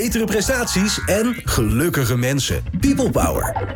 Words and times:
betere 0.00 0.24
prestaties 0.24 1.04
en 1.06 1.34
gelukkige 1.44 2.16
mensen. 2.16 2.64
People 2.80 3.10
Power. 3.10 3.72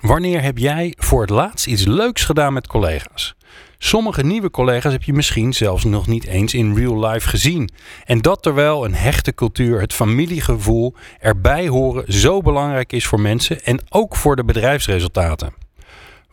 Wanneer 0.00 0.42
heb 0.42 0.58
jij 0.58 0.94
voor 0.98 1.20
het 1.20 1.30
laatst 1.30 1.66
iets 1.66 1.84
leuks 1.84 2.24
gedaan 2.24 2.52
met 2.52 2.66
collega's? 2.66 3.34
Sommige 3.78 4.22
nieuwe 4.22 4.50
collega's 4.50 4.92
heb 4.92 5.02
je 5.02 5.12
misschien 5.12 5.52
zelfs 5.52 5.84
nog 5.84 6.06
niet 6.06 6.26
eens 6.26 6.54
in 6.54 6.74
real 6.74 7.06
life 7.06 7.28
gezien. 7.28 7.70
En 8.04 8.20
dat 8.20 8.42
terwijl 8.42 8.84
een 8.84 8.94
hechte 8.94 9.34
cultuur, 9.34 9.80
het 9.80 9.92
familiegevoel, 9.92 10.94
erbij 11.18 11.68
horen 11.68 12.12
zo 12.12 12.40
belangrijk 12.40 12.92
is 12.92 13.06
voor 13.06 13.20
mensen 13.20 13.64
en 13.64 13.80
ook 13.88 14.16
voor 14.16 14.36
de 14.36 14.44
bedrijfsresultaten. 14.44 15.52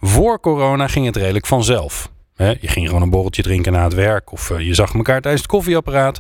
Voor 0.02 0.40
corona 0.40 0.88
ging 0.88 1.06
het 1.06 1.16
redelijk 1.16 1.46
vanzelf. 1.46 2.10
je 2.38 2.58
ging 2.62 2.88
gewoon 2.88 3.02
een 3.02 3.10
borreltje 3.10 3.44
drinken 3.44 3.72
na 3.72 3.84
het 3.84 3.94
werk 3.94 4.32
of 4.32 4.50
eh, 4.50 4.60
je 4.60 4.74
zag 4.74 4.94
elkaar 4.94 5.22
tijdens 5.22 5.42
het 5.42 5.52
koffieapparaat. 5.52 6.20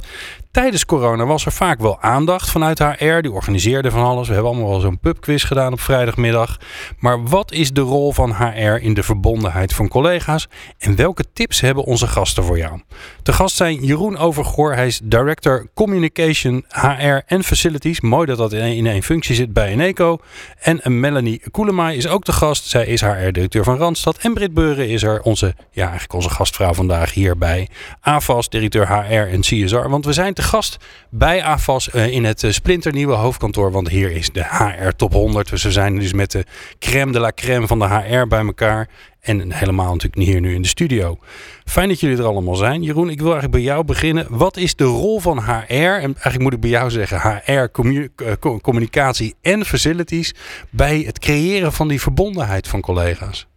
Tijdens 0.57 0.85
corona 0.85 1.25
was 1.25 1.45
er 1.45 1.51
vaak 1.51 1.79
wel 1.79 2.01
aandacht 2.01 2.49
vanuit 2.49 2.79
HR. 2.79 3.21
Die 3.21 3.31
organiseerde 3.31 3.91
van 3.91 4.03
alles. 4.03 4.27
We 4.27 4.33
hebben 4.33 4.51
allemaal 4.51 4.69
wel 4.69 4.79
zo'n 4.79 4.99
pubquiz 4.99 5.45
gedaan 5.45 5.73
op 5.73 5.79
vrijdagmiddag. 5.79 6.57
Maar 6.99 7.23
wat 7.23 7.51
is 7.51 7.71
de 7.71 7.81
rol 7.81 8.11
van 8.11 8.35
HR 8.35 8.75
in 8.81 8.93
de 8.93 9.03
verbondenheid 9.03 9.73
van 9.73 9.87
collega's? 9.87 10.47
En 10.77 10.95
welke 10.95 11.23
tips 11.33 11.59
hebben 11.61 11.83
onze 11.83 12.07
gasten 12.07 12.43
voor 12.43 12.57
jou? 12.57 12.81
De 13.23 13.33
gast 13.33 13.55
zijn 13.55 13.83
Jeroen 13.83 14.17
Overgoor. 14.17 14.73
Hij 14.73 14.87
is 14.87 14.99
Director 15.03 15.67
Communication, 15.73 16.65
HR 16.67 17.19
en 17.25 17.43
Facilities. 17.43 18.01
Mooi 18.01 18.25
dat 18.25 18.37
dat 18.37 18.53
in 18.53 18.87
één 18.87 19.03
functie 19.03 19.35
zit 19.35 19.53
bij 19.53 19.67
Eneco. 19.67 20.17
En 20.59 20.99
Melanie 20.99 21.41
Koelemaai 21.51 21.97
is 21.97 22.07
ook 22.07 22.25
de 22.25 22.33
gast. 22.33 22.69
Zij 22.69 22.85
is 22.85 23.01
HR-directeur 23.01 23.63
van 23.63 23.77
Randstad. 23.77 24.17
En 24.17 24.33
Brit 24.33 24.53
Beuren 24.53 24.89
is 24.89 25.03
er 25.03 25.21
onze, 25.21 25.55
ja, 25.71 25.81
eigenlijk 25.81 26.13
onze 26.13 26.29
gastvrouw 26.29 26.73
vandaag 26.73 27.13
hierbij. 27.13 27.67
AFAS, 28.01 28.49
directeur 28.49 28.87
HR 28.87 29.13
en 29.13 29.41
CSR. 29.41 29.89
Want 29.89 30.05
we 30.05 30.13
zijn 30.13 30.33
te 30.33 30.45
gast 30.47 30.77
bij 31.09 31.43
AFAS 31.43 31.89
uh, 31.93 32.07
in 32.07 32.23
het 32.23 32.43
uh, 32.43 32.51
splinternieuwe 32.51 33.13
hoofdkantoor. 33.13 33.71
Want 33.71 33.89
hier 33.89 34.11
is 34.11 34.31
de 34.31 34.43
HR 34.43 34.89
Top 34.95 35.13
100. 35.13 35.49
Dus 35.49 35.63
we 35.63 35.71
zijn 35.71 35.99
dus 35.99 36.13
met 36.13 36.31
de 36.31 36.45
crème 36.79 37.11
de 37.11 37.19
la 37.19 37.31
crème 37.35 37.67
van 37.67 37.79
de 37.79 37.85
HR 37.85 38.27
bij 38.27 38.45
elkaar. 38.45 38.89
En 39.19 39.51
helemaal 39.51 39.91
natuurlijk 39.91 40.21
hier 40.21 40.39
nu 40.39 40.53
in 40.53 40.61
de 40.61 40.67
studio. 40.67 41.17
Fijn 41.65 41.87
dat 41.87 41.99
jullie 41.99 42.17
er 42.17 42.25
allemaal 42.25 42.55
zijn. 42.55 42.83
Jeroen, 42.83 43.09
ik 43.09 43.17
wil 43.17 43.31
eigenlijk 43.31 43.63
bij 43.63 43.73
jou 43.73 43.83
beginnen. 43.83 44.25
Wat 44.29 44.57
is 44.57 44.75
de 44.75 44.83
rol 44.83 45.19
van 45.19 45.39
HR? 45.39 45.73
En 45.73 46.01
eigenlijk 46.01 46.39
moet 46.39 46.53
ik 46.53 46.59
bij 46.59 46.69
jou 46.69 46.89
zeggen 46.89 47.41
HR, 47.45 47.51
eh, 47.51 48.31
communicatie 48.61 49.35
en 49.41 49.65
facilities. 49.65 50.35
Bij 50.69 50.99
het 50.99 51.19
creëren 51.19 51.73
van 51.73 51.87
die 51.87 52.01
verbondenheid 52.01 52.67
van 52.67 52.81
collega's. 52.81 53.47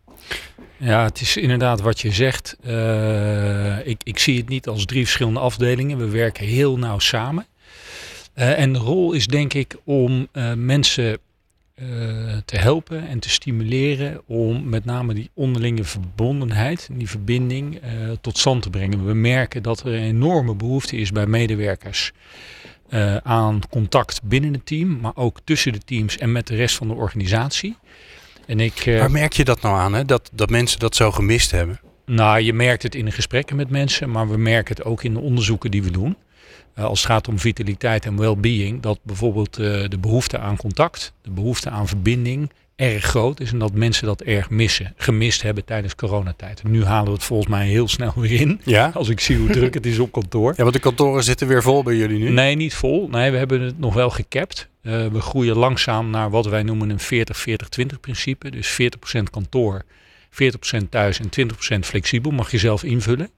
Ja, 0.83 1.05
het 1.05 1.21
is 1.21 1.37
inderdaad 1.37 1.81
wat 1.81 2.01
je 2.01 2.11
zegt. 2.11 2.57
Uh, 2.67 3.87
ik, 3.87 4.01
ik 4.05 4.19
zie 4.19 4.37
het 4.37 4.49
niet 4.49 4.69
als 4.69 4.85
drie 4.85 5.03
verschillende 5.03 5.41
afdelingen. 5.41 5.99
We 5.99 6.09
werken 6.09 6.47
heel 6.47 6.79
nauw 6.79 6.99
samen. 6.99 7.47
Uh, 8.35 8.59
en 8.59 8.73
de 8.73 8.79
rol 8.79 9.13
is 9.13 9.27
denk 9.27 9.55
ik 9.55 9.77
om 9.85 10.29
uh, 10.33 10.53
mensen 10.53 11.19
te 12.45 12.57
helpen 12.57 13.09
en 13.09 13.19
te 13.19 13.31
stimuleren 13.31 14.23
om 14.27 14.69
met 14.69 14.85
name 14.85 15.15
die 15.15 15.31
onderlinge 15.35 15.85
verbondenheid, 15.85 16.89
die 16.93 17.09
verbinding 17.09 17.81
tot 18.21 18.39
stand 18.39 18.63
te 18.63 18.71
brengen. 18.71 19.07
We 19.07 19.15
merken 19.15 19.63
dat 19.63 19.81
er 19.81 19.87
een 19.87 20.03
enorme 20.03 20.55
behoefte 20.55 20.97
is 20.97 21.13
bij 21.13 21.27
medewerkers 21.27 22.13
aan 23.23 23.61
contact 23.71 24.23
binnen 24.23 24.53
het 24.53 24.67
team, 24.67 25.01
maar 25.01 25.17
ook 25.17 25.39
tussen 25.45 25.73
de 25.73 25.79
teams 25.79 26.19
en 26.19 26.33
met 26.33 26.47
de 26.47 26.57
rest 26.57 26.77
van 26.77 26.89
de 26.89 26.95
organisatie. 26.95 27.77
En 28.51 28.61
ik, 28.61 28.87
uh, 28.87 28.99
Waar 28.99 29.11
merk 29.11 29.33
je 29.33 29.45
dat 29.45 29.61
nou 29.61 29.77
aan, 29.77 29.93
hè? 29.93 30.05
Dat, 30.05 30.31
dat 30.33 30.51
mensen 30.51 30.79
dat 30.79 30.97
zo 30.97 31.11
gemist 31.11 31.51
hebben? 31.51 31.81
Nou, 32.07 32.41
je 32.41 32.53
merkt 32.53 32.83
het 32.83 32.95
in 32.95 33.05
de 33.05 33.11
gesprekken 33.11 33.57
met 33.57 33.71
mensen, 33.71 34.11
maar 34.11 34.29
we 34.29 34.37
merken 34.37 34.77
het 34.77 34.85
ook 34.85 35.03
in 35.03 35.15
de 35.15 35.21
onderzoeken 35.21 35.71
die 35.71 35.83
we 35.83 35.91
doen. 35.91 36.17
Uh, 36.79 36.85
als 36.85 37.03
het 37.03 37.11
gaat 37.11 37.29
om 37.29 37.39
vitaliteit 37.39 38.05
en 38.05 38.17
well-being, 38.17 38.83
dat 38.83 38.99
bijvoorbeeld 39.03 39.59
uh, 39.59 39.89
de 39.89 39.99
behoefte 39.99 40.39
aan 40.39 40.57
contact, 40.57 41.13
de 41.23 41.31
behoefte 41.31 41.71
aan 41.71 41.89
verbinding 41.89 42.53
erg 42.81 43.05
groot 43.05 43.41
is 43.41 43.53
en 43.53 43.59
dat 43.59 43.73
mensen 43.73 44.07
dat 44.07 44.21
erg 44.21 44.51
missen, 44.51 44.93
gemist 44.97 45.43
hebben 45.43 45.65
tijdens 45.65 45.95
coronatijd. 45.95 46.63
nu 46.63 46.85
halen 46.85 47.07
we 47.07 47.13
het 47.13 47.25
volgens 47.25 47.49
mij 47.49 47.67
heel 47.67 47.89
snel 47.89 48.13
weer 48.17 48.41
in. 48.41 48.61
Ja? 48.65 48.91
Als 48.95 49.09
ik 49.09 49.21
zie 49.21 49.37
hoe 49.37 49.51
druk 49.51 49.75
het 49.75 49.87
is 49.87 49.99
op 49.99 50.13
kantoor. 50.13 50.53
Ja, 50.61 50.63
want 50.63 50.75
de 50.75 50.81
kantoren 50.83 51.25
zitten 51.25 51.47
weer 51.47 51.63
vol 51.63 51.83
bij 51.83 51.97
jullie 51.97 52.19
nu. 52.19 52.31
Nee, 52.31 52.57
niet 52.57 52.75
vol. 52.75 53.09
Nee, 53.09 53.31
we 53.31 53.37
hebben 53.37 53.61
het 53.61 53.79
nog 53.79 53.95
wel 53.95 54.11
gekapt. 54.11 54.69
Uh, 54.83 55.07
we 55.07 55.21
groeien 55.21 55.57
langzaam 55.57 56.11
naar 56.11 56.31
wat 56.31 56.47
wij 56.47 56.63
noemen 56.63 56.91
een 56.91 57.27
40-40-20 57.97 58.01
principe. 58.01 58.51
Dus 58.51 58.81
40% 59.19 59.23
kantoor, 59.31 59.83
40% 60.31 60.89
thuis 60.91 61.21
en 61.21 61.49
20% 61.77 61.79
flexibel. 61.81 62.31
Mag 62.31 62.51
je 62.51 62.59
zelf 62.59 62.83
invullen. 62.83 63.31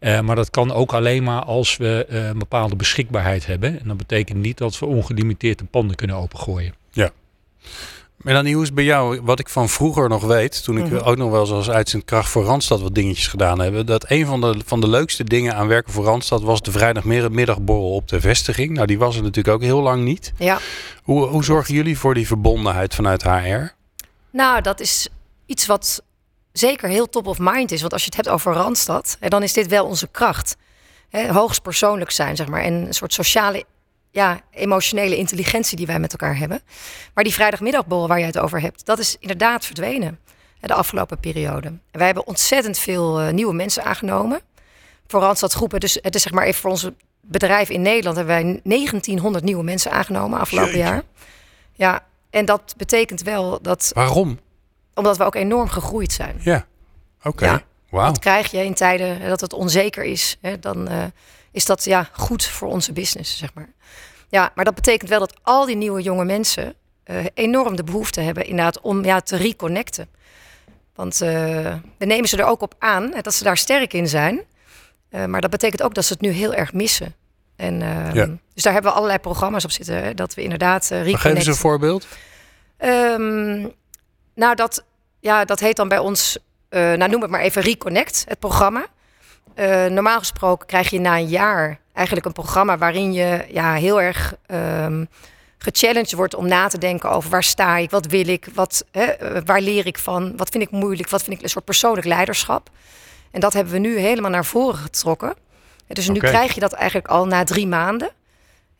Uh, 0.00 0.20
maar 0.20 0.36
dat 0.36 0.50
kan 0.50 0.72
ook 0.72 0.92
alleen 0.92 1.22
maar 1.22 1.42
als 1.42 1.76
we 1.76 2.06
uh, 2.10 2.26
een 2.26 2.38
bepaalde 2.38 2.76
beschikbaarheid 2.76 3.46
hebben. 3.46 3.80
En 3.80 3.88
dat 3.88 3.96
betekent 3.96 4.38
niet 4.38 4.58
dat 4.58 4.78
we 4.78 4.86
ongelimiteerd 4.86 5.58
de 5.58 5.64
panden 5.64 5.96
kunnen 5.96 6.16
opengooien. 6.16 6.74
Ja. 6.90 7.10
Melanie, 8.22 8.54
hoe 8.54 8.62
is 8.62 8.72
bij 8.72 8.84
jou, 8.84 9.20
wat 9.22 9.38
ik 9.38 9.48
van 9.48 9.68
vroeger 9.68 10.08
nog 10.08 10.24
weet, 10.24 10.64
toen 10.64 10.78
ik 10.78 10.84
mhm. 10.84 10.96
ook 10.96 11.16
nog 11.16 11.30
wel 11.30 11.46
zoals 11.46 11.70
uitzendkracht 11.70 12.30
voor 12.30 12.44
Randstad 12.44 12.80
wat 12.80 12.94
dingetjes 12.94 13.26
gedaan 13.26 13.60
heb, 13.60 13.86
dat 13.86 14.10
een 14.10 14.26
van 14.26 14.40
de, 14.40 14.60
van 14.66 14.80
de 14.80 14.88
leukste 14.88 15.24
dingen 15.24 15.54
aan 15.54 15.68
werken 15.68 15.92
voor 15.92 16.04
Randstad 16.04 16.42
was 16.42 16.62
de 16.62 16.70
vrijdagmiddagborrel 16.70 17.94
op 17.94 18.08
de 18.08 18.20
vestiging. 18.20 18.70
Nou, 18.70 18.86
die 18.86 18.98
was 18.98 19.16
er 19.16 19.22
natuurlijk 19.22 19.54
ook 19.54 19.62
heel 19.62 19.80
lang 19.80 20.04
niet. 20.04 20.32
Ja. 20.38 20.58
Hoe, 21.02 21.26
hoe 21.26 21.44
zorgen 21.44 21.74
jullie 21.74 21.98
voor 21.98 22.14
die 22.14 22.26
verbondenheid 22.26 22.94
vanuit 22.94 23.22
HR? 23.22 23.74
Nou, 24.30 24.60
dat 24.60 24.80
is 24.80 25.08
iets 25.46 25.66
wat 25.66 26.02
zeker 26.52 26.88
heel 26.88 27.08
top 27.08 27.26
of 27.26 27.38
mind 27.38 27.72
is. 27.72 27.80
Want 27.80 27.92
als 27.92 28.02
je 28.02 28.08
het 28.08 28.16
hebt 28.16 28.28
over 28.28 28.52
Randstad, 28.52 29.16
dan 29.20 29.42
is 29.42 29.52
dit 29.52 29.66
wel 29.66 29.86
onze 29.86 30.08
kracht. 30.08 30.56
hoogst 31.10 31.62
persoonlijk 31.62 32.10
zijn, 32.10 32.36
zeg 32.36 32.48
maar. 32.48 32.62
En 32.62 32.72
een 32.74 32.94
soort 32.94 33.12
sociale 33.12 33.64
ja, 34.10 34.40
emotionele 34.50 35.16
intelligentie 35.16 35.76
die 35.76 35.86
wij 35.86 35.98
met 35.98 36.12
elkaar 36.12 36.36
hebben. 36.36 36.60
Maar 37.14 37.24
die 37.24 37.32
vrijdagmiddagborrel 37.34 38.08
waar 38.08 38.18
je 38.18 38.24
het 38.24 38.38
over 38.38 38.60
hebt, 38.60 38.86
dat 38.86 38.98
is 38.98 39.16
inderdaad 39.20 39.66
verdwenen 39.66 40.18
de 40.68 40.74
afgelopen 40.74 41.18
periode. 41.18 41.66
En 41.66 41.80
wij 41.90 42.06
hebben 42.06 42.26
ontzettend 42.26 42.78
veel 42.78 43.22
uh, 43.22 43.32
nieuwe 43.32 43.54
mensen 43.54 43.84
aangenomen. 43.84 44.40
Voor 45.06 45.20
Randstad 45.20 45.52
groepen. 45.52 45.80
Dus 45.80 45.98
het 46.02 46.14
is 46.14 46.22
zeg 46.22 46.32
maar 46.32 46.44
even 46.44 46.60
voor 46.60 46.70
onze 46.70 46.94
bedrijf 47.20 47.68
in 47.68 47.82
Nederland 47.82 48.16
hebben 48.16 48.34
wij 48.34 48.60
1900 48.64 49.44
nieuwe 49.44 49.62
mensen 49.62 49.90
aangenomen 49.90 50.38
afgelopen 50.38 50.78
jaar. 50.78 51.02
Ja, 51.72 52.06
en 52.30 52.44
dat 52.44 52.74
betekent 52.76 53.22
wel 53.22 53.62
dat. 53.62 53.90
Waarom? 53.94 54.38
Omdat 54.94 55.16
we 55.16 55.24
ook 55.24 55.34
enorm 55.34 55.68
gegroeid 55.68 56.12
zijn. 56.12 56.36
Ja, 56.40 56.66
oké. 57.22 57.44
Ja, 57.44 57.62
wow. 57.88 58.04
Dat 58.04 58.18
krijg 58.18 58.50
je 58.50 58.64
in 58.64 58.74
tijden 58.74 59.28
dat 59.28 59.40
het 59.40 59.52
onzeker 59.52 60.04
is. 60.04 60.38
Hè, 60.40 60.58
dan 60.58 60.92
uh, 60.92 61.04
is 61.52 61.64
dat 61.64 61.84
ja, 61.84 62.08
goed 62.12 62.44
voor 62.44 62.68
onze 62.68 62.92
business, 62.92 63.38
zeg 63.38 63.54
maar. 63.54 63.72
Ja, 64.28 64.52
maar 64.54 64.64
dat 64.64 64.74
betekent 64.74 65.10
wel 65.10 65.18
dat 65.18 65.34
al 65.42 65.66
die 65.66 65.76
nieuwe 65.76 66.02
jonge 66.02 66.24
mensen 66.24 66.74
uh, 67.04 67.24
enorm 67.34 67.76
de 67.76 67.84
behoefte 67.84 68.20
hebben 68.20 68.46
inderdaad 68.46 68.80
om 68.80 69.04
ja, 69.04 69.20
te 69.20 69.36
reconnecten. 69.36 70.08
Want 70.94 71.22
uh, 71.22 71.28
we 71.98 72.04
nemen 72.04 72.28
ze 72.28 72.36
er 72.36 72.44
ook 72.44 72.60
op 72.60 72.74
aan 72.78 73.14
dat 73.22 73.34
ze 73.34 73.44
daar 73.44 73.56
sterk 73.56 73.92
in 73.92 74.08
zijn. 74.08 74.40
Uh, 75.10 75.24
maar 75.24 75.40
dat 75.40 75.50
betekent 75.50 75.82
ook 75.82 75.94
dat 75.94 76.04
ze 76.04 76.12
het 76.12 76.22
nu 76.22 76.30
heel 76.30 76.54
erg 76.54 76.72
missen. 76.72 77.14
En, 77.56 77.80
ja. 78.12 78.28
Dus 78.54 78.62
daar 78.62 78.72
hebben 78.72 78.90
we 78.90 78.96
allerlei 78.96 79.20
programma's 79.20 79.64
op 79.64 79.70
zitten. 79.70 80.02
Hè, 80.02 80.14
dat 80.14 80.34
we 80.34 80.42
inderdaad 80.42 80.88
reconnecten. 80.88 81.18
Geef 81.20 81.34
eens 81.34 81.46
een 81.46 81.54
voorbeeld. 81.54 82.06
Um, 82.78 83.72
nou, 84.34 84.54
dat, 84.54 84.84
ja, 85.20 85.44
dat 85.44 85.60
heet 85.60 85.76
dan 85.76 85.88
bij 85.88 85.98
ons, 85.98 86.38
nou 86.70 87.08
noem 87.08 87.22
het 87.22 87.30
maar 87.30 87.40
even 87.40 87.62
Reconnect, 87.62 88.24
het 88.28 88.38
programma. 88.38 88.86
Normaal 89.88 90.18
gesproken 90.18 90.66
krijg 90.66 90.90
je 90.90 91.00
na 91.00 91.16
een 91.16 91.28
jaar 91.28 91.78
eigenlijk 91.92 92.26
een 92.26 92.32
programma 92.32 92.78
waarin 92.78 93.12
je 93.12 93.44
ja, 93.48 93.74
heel 93.74 94.00
erg 94.00 94.34
um, 94.46 95.08
gechallenged 95.62 96.12
wordt 96.12 96.34
om 96.34 96.48
na 96.48 96.68
te 96.68 96.78
denken 96.78 97.10
over 97.10 97.30
waar 97.30 97.42
sta 97.42 97.76
ik, 97.76 97.90
wat 97.90 98.06
wil 98.06 98.28
ik, 98.28 98.48
wat, 98.54 98.84
hè, 98.90 99.04
eh, 99.04 99.42
waar 99.44 99.60
leer 99.60 99.86
ik 99.86 99.98
van, 99.98 100.36
wat 100.36 100.48
vind 100.48 100.62
ik 100.62 100.70
moeilijk, 100.70 101.08
wat 101.08 101.22
vind 101.22 101.36
ik 101.36 101.42
een 101.42 101.48
soort 101.48 101.64
persoonlijk 101.64 102.06
leiderschap. 102.06 102.70
En 103.30 103.40
dat 103.40 103.52
hebben 103.52 103.72
we 103.72 103.78
nu 103.78 103.98
helemaal 103.98 104.30
naar 104.30 104.44
voren 104.44 104.78
getrokken. 104.78 105.34
Dus 105.86 106.08
nu 106.08 106.18
krijg 106.18 106.54
je 106.54 106.60
dat 106.60 106.72
eigenlijk 106.72 107.08
al 107.08 107.26
na 107.26 107.44
drie 107.44 107.66
maanden. 107.66 108.10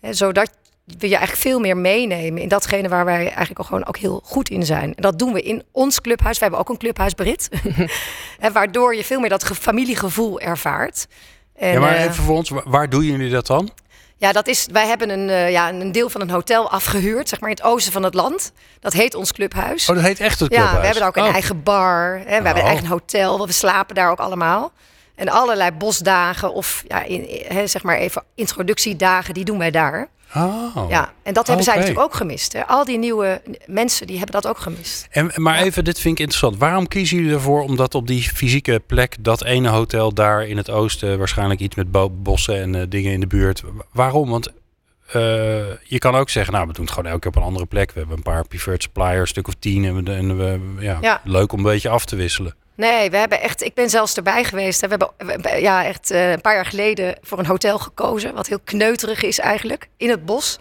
Hè, 0.01 0.13
zodat 0.13 0.51
we 0.99 1.09
je 1.09 1.17
eigenlijk 1.17 1.49
veel 1.49 1.61
meer 1.61 1.77
meenemen 1.77 2.43
in 2.43 2.49
datgene 2.49 2.89
waar 2.89 3.05
wij 3.05 3.27
eigenlijk 3.27 3.59
al 3.59 3.65
gewoon 3.65 3.87
ook 3.87 3.97
heel 3.97 4.21
goed 4.25 4.49
in 4.49 4.67
zijn. 4.67 4.95
En 4.95 5.03
dat 5.03 5.19
doen 5.19 5.33
we 5.33 5.43
in 5.43 5.63
ons 5.73 6.01
clubhuis. 6.01 6.37
We 6.37 6.43
hebben 6.43 6.61
ook 6.61 6.69
een 6.69 6.79
clubhuis 6.79 7.15
Brit. 7.15 7.49
waardoor 8.53 8.95
je 8.95 9.05
veel 9.05 9.21
meer 9.21 9.29
dat 9.29 9.45
familiegevoel 9.45 10.41
ervaart. 10.41 11.07
En, 11.57 11.73
ja, 11.73 11.81
maar 11.81 11.95
eh, 11.95 12.03
even 12.03 12.15
voor 12.25 12.37
ons, 12.37 12.51
waar 12.65 12.89
doen 12.89 13.05
jullie 13.05 13.31
dat 13.31 13.47
dan? 13.47 13.71
Ja, 14.17 14.33
dat 14.33 14.47
is, 14.47 14.67
wij 14.73 14.87
hebben 14.87 15.11
een, 15.11 15.29
uh, 15.29 15.51
ja, 15.51 15.69
een 15.69 15.93
deel 15.93 16.09
van 16.11 16.21
een 16.21 16.31
hotel 16.31 16.71
afgehuurd, 16.71 17.29
zeg 17.29 17.41
maar 17.41 17.51
in 17.51 17.57
het 17.57 17.65
oosten 17.65 17.93
van 17.93 18.03
het 18.03 18.15
land. 18.15 18.53
Dat 18.81 18.93
heet 18.93 19.15
ons 19.15 19.33
clubhuis. 19.33 19.89
Oh, 19.89 19.97
dat 19.97 20.05
heet 20.05 20.21
echt 20.21 20.41
het 20.41 20.49
clubhuis? 20.49 20.75
Ja, 20.75 20.81
we 20.81 20.87
hebben 20.87 21.07
ook 21.07 21.17
een 21.17 21.23
oh. 21.23 21.33
eigen 21.33 21.63
bar. 21.63 22.19
Hè, 22.19 22.25
we 22.25 22.31
hebben 22.31 22.57
een 22.57 22.61
oh. 22.61 22.69
eigen 22.69 22.87
hotel, 22.87 23.47
we 23.47 23.53
slapen 23.53 23.95
daar 23.95 24.11
ook 24.11 24.19
allemaal. 24.19 24.73
En 25.15 25.29
allerlei 25.29 25.71
bosdagen 25.71 26.53
of 26.53 26.85
ja, 26.89 27.03
in, 27.03 27.45
hè, 27.49 27.67
zeg 27.67 27.83
maar 27.83 27.97
even 27.97 28.23
introductiedagen, 28.35 29.35
die 29.35 29.45
doen 29.45 29.59
wij 29.59 29.71
daar. 29.71 30.09
Oh, 30.37 30.87
ja, 30.89 31.13
en 31.23 31.35
dat 31.35 31.47
hebben 31.47 31.65
zij 31.65 31.75
natuurlijk 31.75 32.05
ook 32.05 32.15
gemist. 32.15 32.53
Hè. 32.53 32.67
Al 32.67 32.85
die 32.85 32.99
nieuwe 32.99 33.43
mensen 33.67 34.07
die 34.07 34.17
hebben 34.17 34.41
dat 34.41 34.51
ook 34.51 34.59
gemist. 34.59 35.09
En, 35.11 35.33
maar 35.35 35.59
even, 35.59 35.85
dit 35.85 36.01
vind 36.01 36.15
ik 36.15 36.21
interessant. 36.21 36.57
Waarom 36.57 36.89
kiezen 36.89 37.17
jullie 37.17 37.33
ervoor 37.33 37.63
om 37.63 37.77
dat 37.77 37.95
op 37.95 38.07
die 38.07 38.23
fysieke 38.23 38.83
plek, 38.87 39.17
dat 39.21 39.45
ene 39.45 39.69
hotel 39.69 40.15
daar 40.15 40.47
in 40.47 40.57
het 40.57 40.71
oosten, 40.71 41.19
waarschijnlijk 41.19 41.61
iets 41.61 41.77
met 41.77 42.23
bossen 42.23 42.61
en 42.61 42.75
uh, 42.75 42.83
dingen 42.89 43.13
in 43.13 43.21
de 43.21 43.27
buurt. 43.27 43.63
Waarom? 43.93 44.31
Want 44.31 44.49
eh, 45.07 45.23
je 45.83 45.99
kan 45.99 46.15
ook 46.15 46.31
zeggen, 46.31 46.53
nou, 46.53 46.67
we 46.67 46.73
doen 46.73 46.85
het 46.85 46.95
gewoon 46.95 47.11
elke 47.11 47.21
keer 47.21 47.31
op 47.31 47.37
een 47.37 47.49
andere 47.49 47.67
plek. 47.67 47.93
We 47.93 47.99
hebben 47.99 48.17
een 48.17 48.23
paar 48.23 48.47
preferred 48.49 48.83
suppliers, 48.83 49.21
een 49.21 49.27
stuk 49.27 49.49
of 49.49 49.55
tien. 49.59 49.85
En 49.85 50.05
we, 50.05 50.13
en 50.13 50.37
we 50.37 50.61
ja, 50.81 50.99
Ja. 51.01 51.21
leuk 51.25 51.53
om 51.53 51.59
een 51.59 51.65
beetje 51.65 51.89
af 51.89 52.05
te 52.05 52.17
wisselen. 52.17 52.55
Nee, 52.81 53.11
we 53.11 53.17
hebben 53.17 53.41
echt. 53.41 53.63
Ik 53.63 53.75
ben 53.75 53.91
zelfs 53.91 54.17
erbij 54.17 54.45
geweest. 54.45 54.81
hè. 54.81 54.89
We 54.89 54.97
hebben, 54.97 55.43
we 55.43 55.61
ja, 55.61 55.85
echt 55.85 56.11
eh, 56.11 56.31
een 56.31 56.41
paar 56.41 56.55
jaar 56.55 56.67
geleden 56.67 57.17
voor 57.23 57.39
een 57.39 57.47
hotel 57.47 57.79
gekozen. 57.79 58.35
Wat 58.35 58.47
heel 58.47 58.61
kneuterig 58.65 59.23
is 59.23 59.39
eigenlijk. 59.39 59.89
In 59.97 60.11
het 60.11 60.25
bos. 60.25 60.59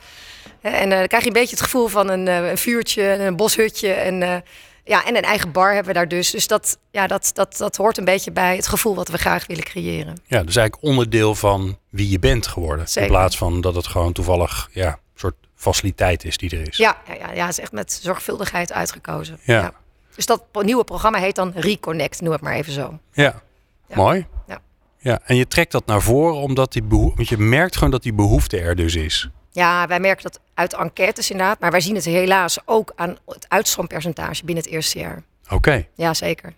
Hè, 0.61 0.69
En 0.69 0.91
eh, 0.91 0.97
dan 0.97 1.07
krijg 1.07 1.23
je 1.23 1.29
een 1.29 1.33
beetje 1.35 1.55
het 1.55 1.63
gevoel 1.63 1.87
van 1.87 2.09
een, 2.09 2.27
eh, 2.27 2.49
een 2.49 2.57
vuurtje, 2.57 3.03
een 3.03 3.35
boshutje. 3.35 3.93
En, 3.93 4.23
eh, 4.23 4.35
ja, 4.83 5.05
en 5.05 5.15
een 5.15 5.23
eigen 5.23 5.51
bar 5.51 5.67
hebben 5.73 5.87
we 5.93 5.93
daar 5.93 6.07
dus. 6.07 6.31
Dus 6.31 6.47
dat, 6.47 6.77
ja, 6.91 7.07
dat, 7.07 7.31
dat, 7.33 7.57
dat 7.57 7.75
hoort 7.75 7.97
een 7.97 8.05
beetje 8.05 8.31
bij 8.31 8.55
het 8.55 8.67
gevoel 8.67 8.95
wat 8.95 9.07
we 9.07 9.17
graag 9.17 9.47
willen 9.47 9.63
creëren. 9.63 10.21
Ja, 10.27 10.43
dus 10.43 10.55
eigenlijk 10.55 10.83
onderdeel 10.83 11.35
van 11.35 11.77
wie 11.89 12.09
je 12.09 12.19
bent 12.19 12.47
geworden. 12.47 12.87
Zeker. 12.87 13.09
In 13.09 13.15
plaats 13.15 13.37
van 13.37 13.61
dat 13.61 13.75
het 13.75 13.87
gewoon 13.87 14.13
toevallig 14.13 14.69
ja, 14.71 14.87
een 14.87 14.97
soort 15.15 15.35
faciliteit 15.55 16.23
is 16.23 16.37
die 16.37 16.49
er 16.59 16.67
is. 16.67 16.77
Ja, 16.77 16.97
ja, 17.07 17.13
ja, 17.13 17.31
ja, 17.33 17.41
het 17.41 17.51
is 17.57 17.59
echt 17.59 17.71
met 17.71 17.99
zorgvuldigheid 18.01 18.71
uitgekozen. 18.73 19.39
Ja. 19.43 19.73
Dus 20.19 20.27
dat 20.27 20.63
nieuwe 20.63 20.83
programma 20.83 21.19
heet 21.19 21.35
dan 21.35 21.51
Reconnect, 21.55 22.21
noem 22.21 22.31
het 22.31 22.41
maar 22.41 22.53
even 22.53 22.73
zo. 22.73 22.99
Ja, 23.11 23.41
Ja. 23.87 23.95
mooi. 23.95 24.27
Ja. 24.47 24.61
Ja, 24.97 25.19
en 25.23 25.35
je 25.35 25.47
trekt 25.47 25.71
dat 25.71 25.85
naar 25.85 26.01
voren 26.01 26.35
omdat 26.41 26.71
die 26.71 26.83
behoefte, 26.83 27.15
want 27.15 27.29
je 27.29 27.37
merkt 27.37 27.75
gewoon 27.75 27.91
dat 27.91 28.03
die 28.03 28.13
behoefte 28.13 28.59
er 28.59 28.75
dus 28.75 28.95
is. 28.95 29.29
Ja, 29.51 29.87
wij 29.87 29.99
merken 29.99 30.23
dat 30.23 30.39
uit 30.53 30.73
enquêtes 30.73 31.31
inderdaad. 31.31 31.59
Maar 31.59 31.71
wij 31.71 31.81
zien 31.81 31.95
het 31.95 32.05
helaas 32.05 32.57
ook 32.65 32.91
aan 32.95 33.17
het 33.25 33.45
uitstroompercentage 33.49 34.45
binnen 34.45 34.63
het 34.63 34.73
eerste 34.73 34.99
jaar. 34.99 35.23
Oké, 35.49 35.87
Ja, 35.95 36.13
zeker. 36.13 36.53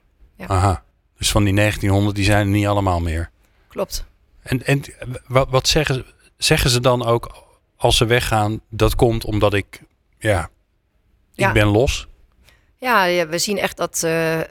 aha. 0.47 0.83
Dus 1.17 1.31
van 1.31 1.43
die 1.43 1.53
1900, 1.53 2.15
die 2.15 2.25
zijn 2.25 2.39
er 2.45 2.53
niet 2.53 2.67
allemaal 2.67 2.99
meer. 2.99 3.29
Klopt. 3.67 4.05
En, 4.41 4.65
en 4.65 4.83
wat, 5.27 5.49
wat 5.49 5.67
zeggen, 5.67 5.95
ze- 5.95 6.05
zeggen 6.37 6.69
ze 6.69 6.79
dan 6.79 7.05
ook 7.05 7.45
als 7.77 7.97
ze 7.97 8.05
weggaan? 8.05 8.61
Dat 8.69 8.95
komt 8.95 9.25
omdat 9.25 9.53
ik, 9.53 9.81
ja, 10.19 10.43
ik 10.43 10.49
Ja. 11.33 11.51
ben 11.51 11.67
los. 11.67 12.07
Ja, 12.81 13.27
we 13.27 13.37
zien 13.37 13.57
echt 13.57 13.77
dat 13.77 14.03
eh 14.03 14.39
25% 14.39 14.43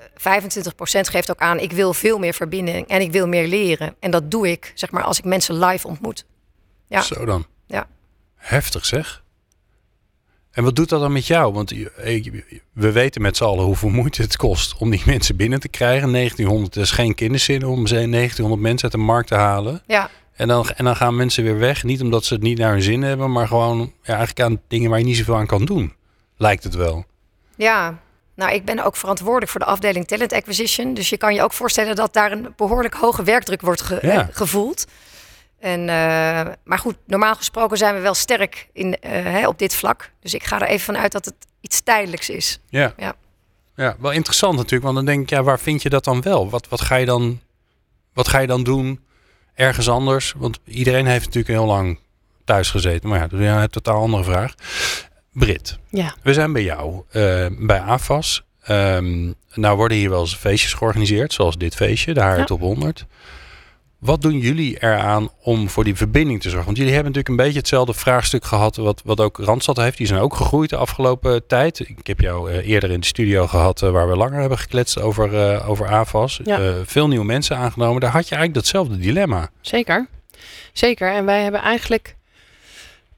geeft 1.00 1.30
ook 1.30 1.40
aan... 1.40 1.58
ik 1.58 1.72
wil 1.72 1.94
veel 1.94 2.18
meer 2.18 2.34
verbinding 2.34 2.88
en 2.88 3.00
ik 3.00 3.12
wil 3.12 3.28
meer 3.28 3.46
leren. 3.48 3.94
En 4.00 4.10
dat 4.10 4.30
doe 4.30 4.50
ik, 4.50 4.72
zeg 4.74 4.90
maar, 4.90 5.02
als 5.02 5.18
ik 5.18 5.24
mensen 5.24 5.58
live 5.58 5.86
ontmoet. 5.86 6.24
Ja. 6.86 7.02
Zo 7.02 7.24
dan. 7.24 7.46
Ja. 7.66 7.86
Heftig 8.36 8.86
zeg. 8.86 9.22
En 10.50 10.64
wat 10.64 10.76
doet 10.76 10.88
dat 10.88 11.00
dan 11.00 11.12
met 11.12 11.26
jou? 11.26 11.52
Want 11.52 11.70
we 12.72 12.92
weten 12.92 13.22
met 13.22 13.36
z'n 13.36 13.44
allen 13.44 13.64
hoeveel 13.64 13.88
moeite 13.88 14.22
het 14.22 14.36
kost 14.36 14.76
om 14.76 14.90
die 14.90 15.02
mensen 15.06 15.36
binnen 15.36 15.60
te 15.60 15.68
krijgen. 15.68 16.12
1900 16.12 16.76
is 16.76 16.90
geen 16.90 17.14
kinderzin 17.14 17.66
om 17.66 17.86
ze 17.86 17.94
1900 17.94 18.62
mensen 18.62 18.82
uit 18.82 18.92
de 18.92 19.06
markt 19.06 19.28
te 19.28 19.34
halen. 19.34 19.82
Ja, 19.86 20.10
En 20.32 20.48
dan, 20.48 20.68
en 20.68 20.84
dan 20.84 20.96
gaan 20.96 21.16
mensen 21.16 21.44
weer 21.44 21.58
weg. 21.58 21.82
Niet 21.82 22.02
omdat 22.02 22.24
ze 22.24 22.34
het 22.34 22.42
niet 22.42 22.58
naar 22.58 22.72
hun 22.72 22.82
zin 22.82 23.02
hebben, 23.02 23.32
maar 23.32 23.46
gewoon 23.48 23.78
ja, 23.78 24.16
eigenlijk 24.16 24.40
aan 24.40 24.60
dingen 24.68 24.90
waar 24.90 24.98
je 24.98 25.04
niet 25.04 25.16
zoveel 25.16 25.36
aan 25.36 25.46
kan 25.46 25.64
doen. 25.64 25.94
Lijkt 26.36 26.64
het 26.64 26.74
wel. 26.74 27.04
ja. 27.56 27.98
Nou, 28.40 28.52
ik 28.52 28.64
ben 28.64 28.84
ook 28.84 28.96
verantwoordelijk 28.96 29.50
voor 29.50 29.60
de 29.60 29.66
afdeling 29.66 30.06
Talent 30.06 30.32
Acquisition. 30.32 30.94
Dus 30.94 31.08
je 31.08 31.16
kan 31.16 31.34
je 31.34 31.42
ook 31.42 31.52
voorstellen 31.52 31.96
dat 31.96 32.12
daar 32.12 32.32
een 32.32 32.52
behoorlijk 32.56 32.94
hoge 32.94 33.22
werkdruk 33.22 33.60
wordt 33.60 33.80
ge- 33.82 33.98
Ja. 34.02 34.20
eh, 34.20 34.26
gevoeld. 34.30 34.84
En, 35.58 35.80
eh, 35.80 36.46
maar 36.64 36.78
goed, 36.78 36.96
normaal 37.06 37.34
gesproken 37.34 37.76
zijn 37.76 37.94
we 37.94 38.00
wel 38.00 38.14
sterk 38.14 38.68
in, 38.72 38.98
eh, 39.00 39.10
hè, 39.12 39.48
op 39.48 39.58
dit 39.58 39.74
vlak. 39.74 40.10
Dus 40.20 40.34
ik 40.34 40.44
ga 40.44 40.60
er 40.60 40.66
even 40.68 40.84
vanuit 40.94 41.12
dat 41.12 41.24
het 41.24 41.34
iets 41.60 41.80
tijdelijks 41.80 42.30
is. 42.30 42.58
Ja. 42.68 42.92
Ja. 42.96 43.14
ja, 43.76 43.96
wel 43.98 44.10
interessant 44.10 44.56
natuurlijk. 44.56 44.82
Want 44.82 44.94
dan 44.96 45.04
denk 45.04 45.22
ik, 45.22 45.30
ja, 45.30 45.42
waar 45.42 45.60
vind 45.60 45.82
je 45.82 45.88
dat 45.88 46.04
dan 46.04 46.22
wel? 46.22 46.50
Wat, 46.50 46.68
wat, 46.68 46.80
ga 46.80 46.94
je 46.96 47.06
dan, 47.06 47.40
wat 48.12 48.28
ga 48.28 48.38
je 48.38 48.46
dan 48.46 48.62
doen 48.62 49.00
ergens 49.54 49.88
anders? 49.88 50.34
Want 50.36 50.58
iedereen 50.64 51.06
heeft 51.06 51.24
natuurlijk 51.24 51.54
heel 51.54 51.66
lang 51.66 51.98
thuis 52.44 52.70
gezeten. 52.70 53.08
Maar 53.08 53.18
ja, 53.18 53.26
dat 53.26 53.40
is 53.40 53.46
een 53.46 53.68
totaal 53.68 54.00
andere 54.00 54.24
vraag. 54.24 54.54
Brit, 55.40 55.78
Ja. 55.88 56.14
we 56.22 56.32
zijn 56.34 56.52
bij 56.52 56.62
jou 56.62 57.02
eh, 57.10 57.46
bij 57.58 57.80
AFAS. 57.80 58.42
Ehm, 58.62 59.32
nou 59.54 59.76
worden 59.76 59.96
hier 59.96 60.10
wel 60.10 60.20
eens 60.20 60.34
feestjes 60.36 60.72
georganiseerd, 60.74 61.32
zoals 61.32 61.56
dit 61.58 61.74
feestje, 61.74 62.14
de 62.14 62.20
Haar 62.20 62.38
Ja. 62.38 62.44
Top 62.44 62.60
100. 62.60 63.06
Wat 63.98 64.22
doen 64.22 64.38
jullie 64.38 64.82
eraan 64.82 65.30
om 65.42 65.68
voor 65.68 65.84
die 65.84 65.94
verbinding 65.96 66.40
te 66.40 66.48
zorgen? 66.48 66.66
Want 66.66 66.76
jullie 66.76 66.92
hebben 66.92 67.12
natuurlijk 67.12 67.38
een 67.40 67.44
beetje 67.46 67.60
hetzelfde 67.60 67.94
vraagstuk 67.94 68.44
gehad 68.44 68.76
wat, 68.76 69.02
wat 69.04 69.20
ook 69.20 69.38
Randstad 69.38 69.76
heeft. 69.76 69.96
Die 69.96 70.06
zijn 70.06 70.20
ook 70.20 70.34
gegroeid 70.34 70.70
de 70.70 70.76
afgelopen 70.76 71.46
tijd. 71.46 71.80
Ik 71.80 72.06
heb 72.06 72.20
jou 72.20 72.50
eh, 72.50 72.68
eerder 72.68 72.90
in 72.90 73.00
de 73.00 73.06
studio 73.06 73.46
gehad 73.46 73.82
eh, 73.82 73.90
waar 73.90 74.08
we 74.08 74.16
langer 74.16 74.40
hebben 74.40 74.58
gekletst 74.58 75.00
over, 75.00 75.64
over 75.64 75.88
AFAS. 75.88 76.40
Ja. 76.44 76.74
Veel 76.84 77.08
nieuwe 77.08 77.24
mensen 77.24 77.56
aangenomen. 77.56 78.00
Daar 78.00 78.10
had 78.10 78.28
je 78.28 78.34
eigenlijk 78.34 78.64
datzelfde 78.64 78.98
dilemma. 78.98 79.50
Zeker. 79.60 80.08
Zeker. 80.72 81.12
En 81.12 81.24
wij 81.24 81.42
hebben 81.42 81.60
eigenlijk 81.60 82.16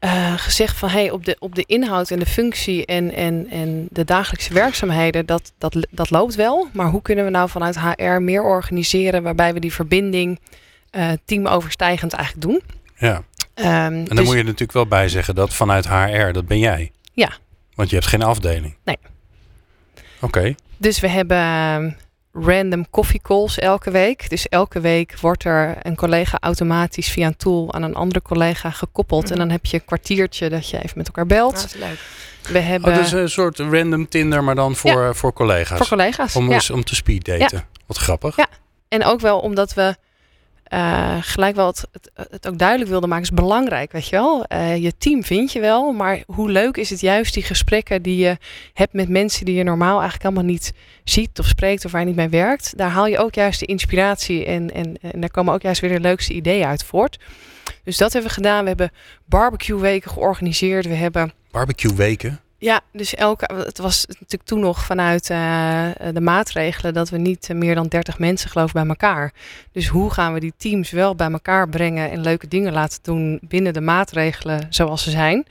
eh, 0.03 0.33
gezegd 0.37 0.77
van 0.79 0.89
hey, 0.89 1.11
op, 1.11 1.25
de, 1.25 1.37
op 1.39 1.55
de 1.55 1.65
inhoud 1.67 2.11
en 2.11 2.19
de 2.19 2.27
functie 2.27 2.87
en, 2.87 3.15
en, 3.15 3.47
en 3.51 3.87
de 3.91 4.05
dagelijkse 4.05 4.53
werkzaamheden, 4.53 5.27
dat, 5.27 5.53
dat, 5.59 5.87
dat 5.91 6.11
loopt 6.11 6.35
wel. 6.35 6.69
Maar 6.73 6.87
hoe 6.91 7.03
kunnen 7.03 7.25
we 7.25 7.31
nou 7.31 7.49
vanuit 7.49 7.81
HR 7.81 8.21
meer 8.21 8.43
organiseren 8.43 9.23
waarbij 9.23 9.53
we 9.53 9.61
die 9.61 9.73
verbinding 9.73 10.41
eh, 10.91 11.11
teamoverstijgend 11.25 12.13
eigenlijk 12.13 12.47
doen? 12.47 12.63
Ja. 12.97 13.23
Ehm, 13.55 13.69
En 13.69 14.05
dan 14.05 14.17
dus- 14.17 14.25
moet 14.25 14.35
je 14.35 14.41
er 14.41 14.45
natuurlijk 14.45 14.73
wel 14.73 14.87
bij 14.87 15.09
zeggen 15.09 15.35
dat 15.35 15.55
vanuit 15.55 15.89
HR, 15.89 16.33
dat 16.33 16.47
ben 16.47 16.59
jij. 16.59 16.93
Ja. 17.13 17.33
Want 17.75 17.89
je 17.91 17.97
hebt 17.97 18.09
geen 18.09 18.23
afdeling. 18.23 18.77
Nee. 18.85 18.99
Oké. 20.21 20.55
Dus 20.77 21.01
we 21.01 21.09
hebben 21.09 21.97
random 22.33 22.91
coffee 22.91 23.21
calls 23.23 23.59
elke 23.59 23.91
week. 23.91 24.31
Dus 24.31 24.49
elke 24.49 24.81
week 24.81 25.19
wordt 25.21 25.45
er 25.45 25.77
een 25.83 25.97
collega 25.97 26.37
automatisch 26.41 27.09
via 27.09 27.27
een 27.27 27.37
tool 27.37 27.73
aan 27.75 27.83
een 27.83 27.95
andere 27.95 28.23
collega 28.23 28.71
gekoppeld. 28.71 29.23
Mhm. 29.23 29.33
En 29.33 29.39
dan 29.39 29.51
heb 29.51 29.67
je 29.67 29.77
een 29.77 29.85
kwartiertje 29.85 30.49
dat 30.49 30.69
je 30.69 30.77
even 30.77 30.93
met 30.99 31.07
elkaar 31.07 31.27
belt. 31.27 31.55
dat 31.55 31.65
is 31.65 31.75
leuk. 31.75 31.99
We 32.53 32.59
hebben 32.59 32.91
Oh, 32.93 32.97
dus 32.99 33.13
een 33.13 33.31
soort 33.31 33.59
random 33.59 34.09
Tinder, 34.09 34.45
maar 34.45 34.55
dan 34.55 34.77
voor, 34.77 35.05
eh, 35.09 35.15
voor 35.15 35.33
collega's. 35.33 35.79
voor 35.79 35.89
collega's. 35.89 36.37
om, 36.37 36.49
ja. 36.49 36.55
eens- 36.55 36.71
om 36.71 36.85
te 36.85 36.95
speed 36.95 37.25
daten. 37.25 37.65
Wat 37.87 37.97
grappig. 37.97 38.37
Ja. 38.37 38.47
En 38.89 39.05
ook 39.05 39.21
wel 39.21 39.39
omdat 39.39 39.75
we 39.75 39.97
eh, 40.73 41.17
gelijk 41.21 41.57
wel 41.57 41.67
het, 41.67 41.89
het, 42.31 42.49
ook 42.49 42.59
duidelijk 42.59 42.91
wilden 42.91 43.09
maken, 43.09 43.25
is 43.25 43.31
belangrijk, 43.31 43.93
weet 43.93 44.09
je 44.09 44.17
wel. 44.17 44.45
Eh, 44.45 44.77
je 44.77 44.97
team 44.99 45.25
vind 45.25 45.53
je 45.53 45.61
wel, 45.61 45.93
maar 45.93 46.23
hoe 46.27 46.51
leuk 46.51 46.77
is 46.77 46.91
het 46.91 47.01
juist 47.01 47.35
die 47.35 47.43
gesprekken 47.43 48.03
die 48.03 48.17
je 48.17 48.37
hebt 48.73 48.93
met 48.93 49.09
mensen 49.09 49.45
die 49.45 49.55
je 49.55 49.63
normaal 49.63 50.01
eigenlijk 50.01 50.25
allemaal 50.25 50.51
niet 50.51 50.73
ziet 51.05 51.39
of 51.39 51.47
spreekt 51.47 51.85
of 51.85 51.93
waar 51.93 52.01
je 52.01 52.07
niet 52.07 52.17
mee 52.17 52.29
werkt. 52.29 52.77
Daar 52.77 52.91
haal 52.91 53.07
je 53.07 53.19
ook 53.19 53.35
juist 53.35 53.61
de 53.61 53.67
inspiratie 53.67 54.45
en, 54.45 54.75
en, 54.75 54.97
en 55.01 55.21
daar 55.21 55.31
komen 55.31 55.55
ook 55.55 55.63
juist 55.63 55.81
weer 55.81 55.93
de 55.93 56.01
leukste 56.01 56.33
ideeën 56.33 56.67
uit 56.67 56.85
voort. 56.85 57.19
Dus 57.85 57.97
dat 57.97 58.13
hebben 58.13 58.31
we 58.31 58.37
gedaan. 58.37 58.63
We 58.63 58.69
hebben 58.69 58.93
barbecue 59.25 59.81
weken 59.81 60.11
georganiseerd. 60.11 60.87
We 60.87 60.95
hebben 60.95 61.33
Barbecue 61.51 61.95
weken. 61.95 62.41
Ja, 62.63 62.81
dus 62.93 63.15
elke, 63.15 63.55
het 63.55 63.79
was 63.79 64.07
natuurlijk 64.07 64.45
toen 64.45 64.61
nog 64.61 64.85
vanuit 64.85 65.31
eh, 65.31 65.89
de 66.13 66.21
maatregelen 66.21 66.95
dat 66.95 67.09
we 67.09 67.19
niet 67.19 67.51
eh, 67.51 67.57
meer 67.57 67.75
dan 67.75 67.87
30 67.87 68.19
mensen 68.19 68.51
geloof 68.51 68.73
bij 68.73 68.87
elkaar. 68.87 69.33
Dus 69.73 69.87
hoe 69.87 70.11
gaan 70.11 70.33
we 70.33 70.41
die 70.41 70.53
teams 70.57 70.91
wel 70.91 71.15
bij 71.15 71.31
elkaar 71.31 71.69
brengen 71.69 72.11
en 72.11 72.21
leuke 72.21 72.49
dingen 72.49 72.73
laten 72.73 72.99
doen 73.03 73.41
binnen 73.43 73.73
de 73.73 73.81
maatregelen 73.81 74.67
zoals 74.71 75.03
ze 75.03 75.11
zijn. 75.11 75.47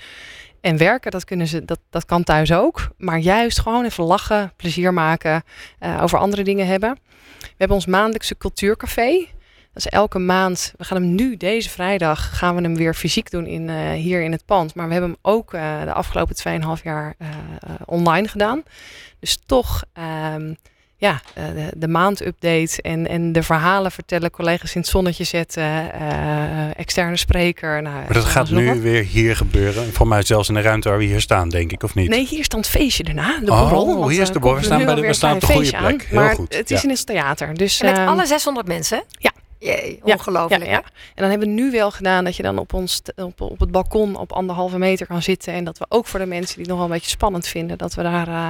En 0.62 0.77
werken, 0.77 1.12
dat, 1.12 1.25
kunnen 1.25 1.48
ze, 1.48 1.65
dat, 1.65 1.80
dat 1.89 2.06
kan 2.06 2.24
thuis 2.24 2.53
ook. 2.53 2.89
Maar 2.98 3.18
juist 3.18 3.60
gewoon 3.60 3.86
even 3.86 4.03
lachen, 4.03 4.53
plezier 4.56 4.94
maken, 4.94 5.44
eh, 5.80 6.00
over 6.03 6.20
andere 6.20 6.44
dingen 6.44 6.68
hebben. 6.68 6.98
We 7.39 7.56
hebben 7.58 7.77
ons 7.77 7.86
maandelijkse 7.86 8.38
cultuurcafé. 8.38 9.27
Dat 9.74 9.86
is 9.86 9.88
elke 9.92 10.20
maand. 10.20 10.74
We 10.78 10.84
gaan 10.84 11.01
hem 11.01 11.16
nu, 11.16 11.38
deze 11.38 11.70
vrijdag, 11.70 12.38
gaan 12.38 12.56
we 12.56 12.62
hem 12.62 12.75
weer 12.75 12.94
fysiek 12.94 13.32
doen 13.32 13.46
in, 13.46 13.70
eh, 13.70 13.92
hier 13.92 14.22
in 14.22 14.32
het 14.32 14.46
pand. 14.46 14.75
Maar 14.75 14.86
we 14.88 14.92
hebben 14.94 15.12
hem 15.12 15.20
ook 15.34 15.54
eh, 15.54 15.84
de 15.84 15.94
afgelopen 15.94 16.36
2,5 16.78 16.84
jaar 16.84 17.13
eh, 17.18 17.28
online 17.86 18.28
gedaan. 18.28 18.63
Dus 19.20 19.38
toch, 19.46 19.84
ehm, 19.94 20.54
ja, 20.98 21.22
eh, 21.34 21.44
de, 21.56 21.72
de 21.78 21.88
maandupdate 21.88 22.82
en, 22.82 23.08
en 23.08 23.32
de 23.32 23.44
verhalen 23.44 23.92
vertellen, 23.92 24.32
collega's 24.32 24.75
in 24.75 24.82
het 24.82 24.90
zonnetje 24.90 25.24
zetten, 25.24 25.94
eh, 25.94 26.80
externe 26.80 27.18
spreker. 27.18 27.82
Nou, 27.82 27.96
Maar 27.96 28.13
dat 28.13 28.25
gaat 28.25 28.50
nu 28.50 28.68
wat. 28.68 28.78
weer 28.78 29.04
hier 29.04 29.36
gebeuren. 29.36 29.94
Voor 29.94 30.08
mij 30.08 30.24
zelfs 30.24 30.48
in 30.50 30.54
de 30.56 30.62
ruimte 30.62 30.90
waar 30.90 30.98
we 30.98 31.04
hier 31.04 31.22
staan, 31.22 31.50
denk 31.50 31.72
ik, 31.72 31.84
of 31.84 31.96
niet? 31.96 32.10
Nee, 32.10 32.28
hier 32.28 32.44
staat 32.44 32.60
het 32.60 32.70
feestje 32.70 33.04
daarna, 33.04 33.40
de 33.40 33.51
Oh, 33.51 33.60
borrel. 33.62 33.98
want, 34.00 34.12
hier 34.12 34.22
is 34.22 34.32
de 34.32 34.40
borrel. 34.40 34.60
We 34.60 34.66
staan 34.66 34.86
bij 34.86 34.96
de- 34.96 35.01
we 35.01 35.13
staan 35.13 35.30
een 35.30 35.36
op 35.36 35.42
de 35.42 35.54
goede 35.54 35.78
aan. 35.78 35.84
plek. 35.84 36.04
Heel 36.04 36.20
maar 36.20 36.36
goed, 36.36 36.56
het 36.56 36.70
ja. 36.70 36.75
is 36.75 36.84
in 36.84 36.90
het 36.90 37.06
theater. 37.06 37.54
Dus, 37.54 37.80
En 37.80 37.86
met 37.90 37.98
ehm, 37.98 38.08
alle 38.08 38.25
600 38.25 38.68
mensen? 38.68 39.04
ja. 39.10 39.32
Jee, 39.62 40.00
ongelooflijk. 40.03 40.63
Ja, 40.63 40.70
ja. 40.72 40.77
En 40.84 40.84
dan 41.15 41.30
hebben 41.30 41.48
we 41.48 41.53
nu 41.53 41.72
wel 41.72 41.91
gedaan 41.91 42.24
dat 42.24 42.36
je 42.36 42.44
dan 42.44 42.58
op, 42.58 42.74
ons, 42.74 43.01
op, 43.15 43.41
op 43.41 43.60
het 43.60 43.72
balkon 43.72 44.15
op 44.15 44.32
anderhalve 44.32 44.77
meter 44.77 45.08
kan 45.08 45.22
zitten. 45.22 45.53
En 45.53 45.63
dat 45.63 45.77
we 45.77 45.86
ook 45.89 46.08
voor 46.08 46.20
de 46.20 46.25
mensen 46.25 46.56
die 46.56 46.63
het 46.63 46.68
nog 46.68 46.77
wel 46.77 46.86
een 46.88 46.94
beetje 46.94 47.10
spannend 47.10 47.48
vinden, 47.48 47.77
dat 47.77 47.94
we 47.94 48.01
daar 48.03 48.27
eh, 48.27 48.48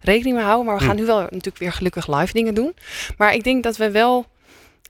rekening 0.00 0.36
mee 0.36 0.44
houden. 0.44 0.66
Maar 0.66 0.76
we 0.76 0.80
gaan 0.84 0.94
Hm. 0.94 1.00
nu 1.00 1.06
wel 1.06 1.20
natuurlijk 1.20 1.58
weer 1.58 1.72
gelukkig 1.72 2.06
live 2.18 2.32
dingen 2.32 2.54
doen. 2.54 2.74
Maar 3.16 3.34
ik 3.34 3.44
denk 3.44 3.62
dat 3.62 3.76
we 3.76 3.90
wel. 3.90 4.26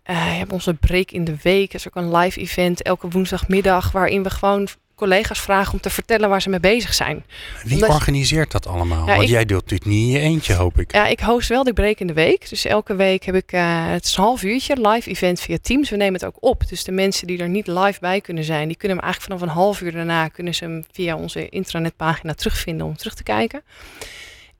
eh, 0.02 0.16
je 0.32 0.38
hebt 0.38 0.52
onze 0.52 0.74
break 0.74 1.10
in 1.10 1.24
de 1.24 1.36
week. 1.42 1.68
Er 1.68 1.74
is 1.74 1.86
ook 1.88 1.96
een 1.96 2.16
live 2.16 2.40
event 2.40 2.82
elke 2.82 3.08
woensdagmiddag. 3.08 3.92
Waarin 3.92 4.22
we 4.22 4.30
gewoon 4.30 4.68
collega's 5.00 5.40
vragen 5.40 5.72
om 5.72 5.80
te 5.80 5.90
vertellen 5.90 6.28
waar 6.28 6.42
ze 6.42 6.48
mee 6.48 6.60
bezig 6.60 6.94
zijn. 6.94 7.24
Wie 7.62 7.74
Omdat 7.74 7.88
organiseert 7.88 8.50
dat 8.50 8.66
allemaal? 8.66 9.06
Ja, 9.06 9.10
Want 9.12 9.22
ik- 9.22 9.28
jij 9.28 9.44
doet 9.44 9.68
dit 9.68 9.84
niet 9.84 10.00
in 10.00 10.10
je 10.12 10.18
eentje, 10.18 10.54
hoop 10.54 10.78
ik. 10.78 10.92
Ja, 10.92 11.06
ik 11.06 11.20
host 11.20 11.48
wel 11.48 11.64
de 11.64 11.72
break 11.72 11.98
in 11.98 12.06
de 12.06 12.12
week. 12.12 12.48
Dus 12.48 12.64
elke 12.64 12.94
week 12.94 13.24
heb 13.24 13.34
ik, 13.34 13.52
eh, 13.52 13.90
het 13.90 14.04
is 14.04 14.16
een 14.16 14.22
half 14.22 14.42
uurtje, 14.42 14.88
live 14.88 15.10
event 15.10 15.40
via 15.40 15.56
Teams. 15.62 15.90
We 15.90 15.96
nemen 15.96 16.14
het 16.14 16.24
ook 16.24 16.36
op. 16.40 16.68
Dus 16.68 16.84
de 16.84 16.92
mensen 16.92 17.26
die 17.26 17.38
er 17.38 17.48
niet 17.48 17.66
live 17.66 18.00
bij 18.00 18.20
kunnen 18.20 18.44
zijn, 18.44 18.68
die 18.68 18.76
kunnen 18.76 18.96
hem 18.96 19.06
eigenlijk 19.06 19.34
vanaf 19.40 19.54
een 19.54 19.62
half 19.62 19.80
uur 19.80 19.92
daarna, 19.92 20.28
kunnen 20.28 20.54
ze 20.54 20.64
hem 20.64 20.84
via 20.92 21.16
onze 21.16 21.48
intranetpagina 21.48 22.34
terugvinden 22.34 22.86
om 22.86 22.96
terug 22.96 23.14
te 23.14 23.22
kijken. 23.22 23.62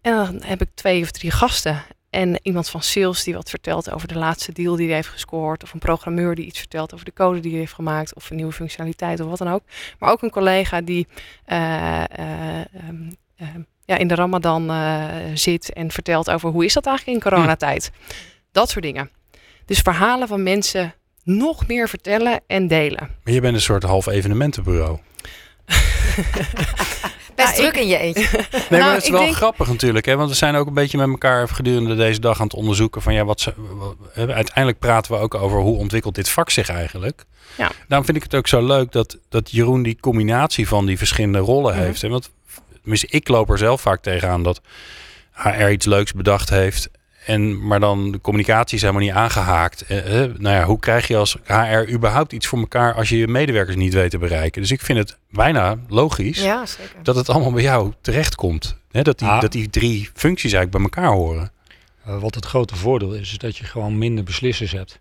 En 0.02 0.14
dan 0.16 0.42
heb 0.44 0.61
ik 0.61 0.68
twee 0.75 1.02
of 1.02 1.11
drie 1.11 1.30
gasten. 1.30 1.82
En 2.11 2.38
iemand 2.43 2.69
van 2.69 2.83
sales 2.83 3.25
die 3.25 3.35
wat 3.35 3.50
vertelt 3.50 3.90
over 3.90 4.09
de 4.09 4.19
laatste 4.19 4.52
deal 4.52 4.76
die 4.76 4.87
hij 4.87 4.95
heeft 4.95 5.09
gescoord. 5.09 5.62
Of 5.62 5.73
een 5.73 5.79
programmeur 5.79 6.35
die 6.35 6.47
iets 6.47 6.59
vertelt 6.59 6.95
over 6.95 7.05
de 7.05 7.12
code 7.12 7.40
die 7.40 7.50
hij 7.50 7.61
heeft 7.61 7.73
gemaakt. 7.73 8.14
Of 8.14 8.31
een 8.31 8.37
nieuwe 8.37 8.52
functionaliteit 8.52 9.21
of 9.21 9.29
wat 9.29 9.38
dan 9.38 9.52
ook. 9.52 9.62
Maar 9.99 10.11
ook 10.11 10.23
een 10.23 10.31
collega 10.31 10.81
die 10.81 11.07
eh, 11.45 12.02
eh, 12.02 12.59
ehm, 12.59 13.11
ehm, 13.37 13.61
ja, 13.85 13.97
in 13.97 14.09
de 14.09 14.14
Ramadan 14.14 14.71
eh, 14.71 15.05
zit 15.35 15.73
en 15.73 15.90
vertelt 15.90 16.31
over 16.31 16.50
hoe 16.50 16.64
is 16.64 16.73
dat 16.73 16.87
eigenlijk 16.87 17.17
in 17.17 17.31
coronatijd. 17.31 17.90
Dat 18.52 18.71
soort 18.71 18.85
dingen. 18.85 19.11
Dus 19.64 19.79
verhalen 19.79 20.29
van 20.29 20.43
mensen 20.43 20.95
nog 21.25 21.67
meer 21.67 21.88
vertellen 21.88 22.40
en 22.47 22.67
delen. 22.67 23.09
Maar 23.25 23.35
je 23.35 23.40
bent 23.40 23.55
een 23.55 23.61
soort 23.61 23.83
half 23.83 24.07
evenementenbureau. 24.07 24.99
Best 27.44 27.56
Ja, 27.56 27.62
druk 27.62 27.76
in 27.82 27.88
je 27.88 27.99
eentje. 27.99 28.23
Nee, 28.52 28.61
Nou, 28.70 28.82
maar 28.82 28.94
het 28.94 29.02
is 29.04 29.11
wel 29.11 29.20
denk- 29.20 29.35
grappig 29.35 29.68
natuurlijk. 29.68 30.06
Hè? 30.06 30.16
Want 30.16 30.28
we 30.30 30.37
zijn 30.37 30.54
ook 30.56 30.66
een 30.66 30.75
beetje 30.75 30.99
met 30.99 31.09
elkaar 31.09 31.49
gedurende 31.49 31.94
deze 31.97 32.20
dag 32.20 32.38
aan 32.40 32.47
het 32.47 32.54
onderzoeken. 32.54 33.02
Van 33.02 33.14
ja, 33.14 33.25
wat 33.25 33.40
ze, 33.40 33.52
wat- 33.56 33.97
hè, 34.12 34.35
uiteindelijk 34.35 34.78
praten 34.78 35.12
we 35.12 35.18
ook 35.18 35.35
over 35.35 35.59
hoe 35.61 35.76
ontwikkelt 35.78 36.14
dit 36.14 36.28
vak 36.28 36.50
zich 36.50 36.68
eigenlijk. 36.68 37.25
Ja. 37.56 37.70
Daarom 37.88 38.06
vind 38.06 38.16
ik 38.16 38.23
het 38.23 38.35
ook 38.35 38.49
zo 38.49 38.66
leuk 38.66 38.92
dat, 38.92 39.18
dat 39.28 39.50
Jeroen 39.50 39.82
die 39.82 39.97
combinatie 40.00 40.68
van 40.68 40.87
die 40.87 40.99
verschillende 40.99 41.38
rollen 41.38 41.75
Mhm. 41.75 41.82
heeft. 41.85 42.02
En 42.02 42.23
ik 43.00 43.28
loop 43.28 43.50
er 43.50 43.59
zelf 43.59 43.80
vaak 43.80 44.02
tegenaan 44.02 44.42
dat 44.42 44.61
HR 45.32 45.68
iets 45.68 45.87
leuks 45.87 46.12
bedacht 46.12 46.49
heeft. 46.50 46.90
En, 47.26 47.66
maar 47.66 47.80
dan 47.80 48.10
de 48.12 48.20
communicatie 48.20 48.76
is 48.76 48.80
helemaal 48.82 49.02
niet 49.02 49.12
aangehaakt. 49.12 49.82
Eh, 49.82 50.22
eh, 50.24 50.30
nou 50.38 50.54
ja, 50.56 50.64
hoe 50.64 50.78
krijg 50.78 51.06
je 51.08 51.16
als 51.16 51.36
HR 51.44 51.90
überhaupt 51.92 52.32
iets 52.32 52.46
voor 52.46 52.58
elkaar 52.58 52.94
als 52.94 53.08
je 53.08 53.18
je 53.18 53.28
medewerkers 53.28 53.76
niet 53.76 53.94
weet 53.94 54.10
te 54.10 54.18
bereiken? 54.18 54.60
Dus 54.62 54.70
ik 54.70 54.80
vind 54.80 54.98
het 54.98 55.18
bijna 55.30 55.76
logisch 55.88 56.42
Ja, 56.42 56.66
zeker. 56.66 56.96
dat 57.02 57.16
het 57.16 57.28
allemaal 57.28 57.52
bij 57.52 57.62
jou 57.62 57.92
terechtkomt. 58.00 58.76
Hè, 58.90 59.02
dat, 59.02 59.18
die, 59.18 59.28
Ah. 59.28 59.40
dat 59.40 59.52
die 59.52 59.70
drie 59.70 60.10
functies 60.14 60.52
eigenlijk 60.52 60.70
bij 60.70 61.02
elkaar 61.02 61.16
horen. 61.16 61.50
Eh, 62.04 62.20
wat 62.20 62.34
het 62.34 62.44
grote 62.46 62.76
voordeel 62.76 63.14
is, 63.14 63.30
is 63.30 63.38
dat 63.38 63.56
je 63.56 63.64
gewoon 63.64 63.98
minder 63.98 64.24
beslissers 64.24 64.72
hebt. 64.72 64.98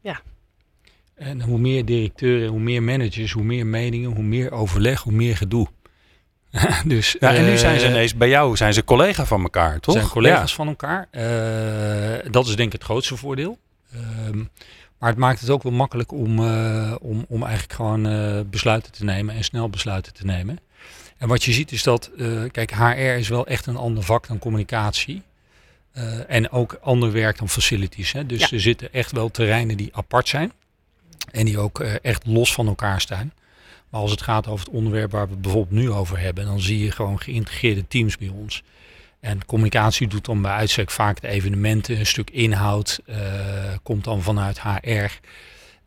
Ja. 0.00 0.20
En 1.14 1.42
hoe 1.42 1.58
meer 1.58 1.84
directeuren, 1.84 2.48
hoe 2.48 2.60
meer 2.60 2.82
managers, 2.82 3.32
hoe 3.32 3.42
meer 3.44 3.66
meningen, 3.66 4.10
hoe 4.10 4.22
meer 4.24 4.52
overleg, 4.52 5.02
hoe 5.02 5.12
meer 5.12 5.36
gedoe. 5.36 5.66
dus, 6.84 7.16
Ja, 7.20 7.34
en 7.34 7.44
nu 7.44 7.56
zijn 7.56 7.78
ze 7.78 7.84
eh, 7.84 7.90
ineens 7.90 8.14
bij 8.14 8.28
jou, 8.28 8.56
zijn 8.56 8.74
ze 8.74 8.84
collega 8.84 9.24
van 9.24 9.42
elkaar, 9.42 9.80
toch? 9.80 9.94
zijn 9.94 10.08
collega's 10.08 10.54
van 10.54 10.68
elkaar. 10.68 11.08
Eh, 11.10 12.30
dat 12.30 12.46
is 12.46 12.56
denk 12.56 12.66
ik 12.66 12.72
het 12.72 12.84
grootste 12.84 13.16
voordeel. 13.16 13.58
Ehm, 13.92 14.38
maar 14.98 15.08
het 15.10 15.18
maakt 15.18 15.40
het 15.40 15.50
ook 15.50 15.62
wel 15.62 15.72
makkelijk 15.72 16.12
om, 16.12 16.38
eh, 16.38 16.94
om, 17.00 17.24
om 17.28 17.42
eigenlijk 17.42 17.72
gewoon 17.72 18.02
besluiten 18.50 18.92
te 18.92 19.04
nemen 19.04 19.34
en 19.34 19.44
snel 19.44 19.68
besluiten 19.70 20.14
te 20.14 20.24
nemen. 20.24 20.58
En 21.20 21.28
wat 21.28 21.44
je 21.44 21.52
ziet 21.52 21.72
is 21.72 21.82
dat, 21.82 22.10
eh, 22.18 22.26
kijk, 22.50 22.72
HR 22.74 22.98
is 23.00 23.28
wel 23.28 23.46
echt 23.46 23.66
een 23.66 23.76
ander 23.76 24.02
vak 24.02 24.26
dan 24.28 24.38
communicatie. 24.38 25.22
Eh, 25.92 26.30
en 26.30 26.50
ook 26.50 26.78
ander 26.82 27.12
werk 27.12 27.38
dan 27.38 27.48
facilities. 27.48 28.12
Hè? 28.12 28.26
Dus 28.26 28.40
Ja. 28.40 28.48
er 28.50 28.60
zitten 28.60 28.92
echt 28.92 29.12
wel 29.12 29.30
terreinen 29.30 29.76
die 29.76 29.88
apart 29.92 30.28
zijn. 30.28 30.52
En 31.30 31.44
die 31.44 31.58
ook 31.58 31.80
echt 31.80 32.26
los 32.26 32.52
van 32.54 32.66
elkaar 32.66 33.00
staan. 33.00 33.32
Maar 33.90 34.00
als 34.00 34.10
het 34.10 34.22
gaat 34.22 34.46
over 34.46 34.66
het 34.66 34.74
onderwerp 34.74 35.10
waar 35.10 35.26
we 35.26 35.32
het 35.32 35.42
bijvoorbeeld 35.42 35.80
nu 35.80 35.90
over 35.90 36.18
hebben, 36.18 36.44
dan 36.44 36.60
zie 36.60 36.84
je 36.84 36.90
gewoon 36.90 37.20
geïntegreerde 37.20 37.86
teams 37.88 38.16
bij 38.16 38.28
ons. 38.28 38.62
En 39.20 39.44
communicatie 39.44 40.08
doet 40.08 40.24
dan 40.24 40.42
bij 40.42 40.50
uitstek 40.50 40.90
vaak 40.90 41.20
de 41.20 41.28
evenementen, 41.28 41.98
een 41.98 42.06
stuk 42.06 42.30
inhoud 42.30 43.00
eh, 43.06 43.18
komt 43.82 44.04
dan 44.04 44.22
vanuit 44.22 44.60
HR. 44.60 45.18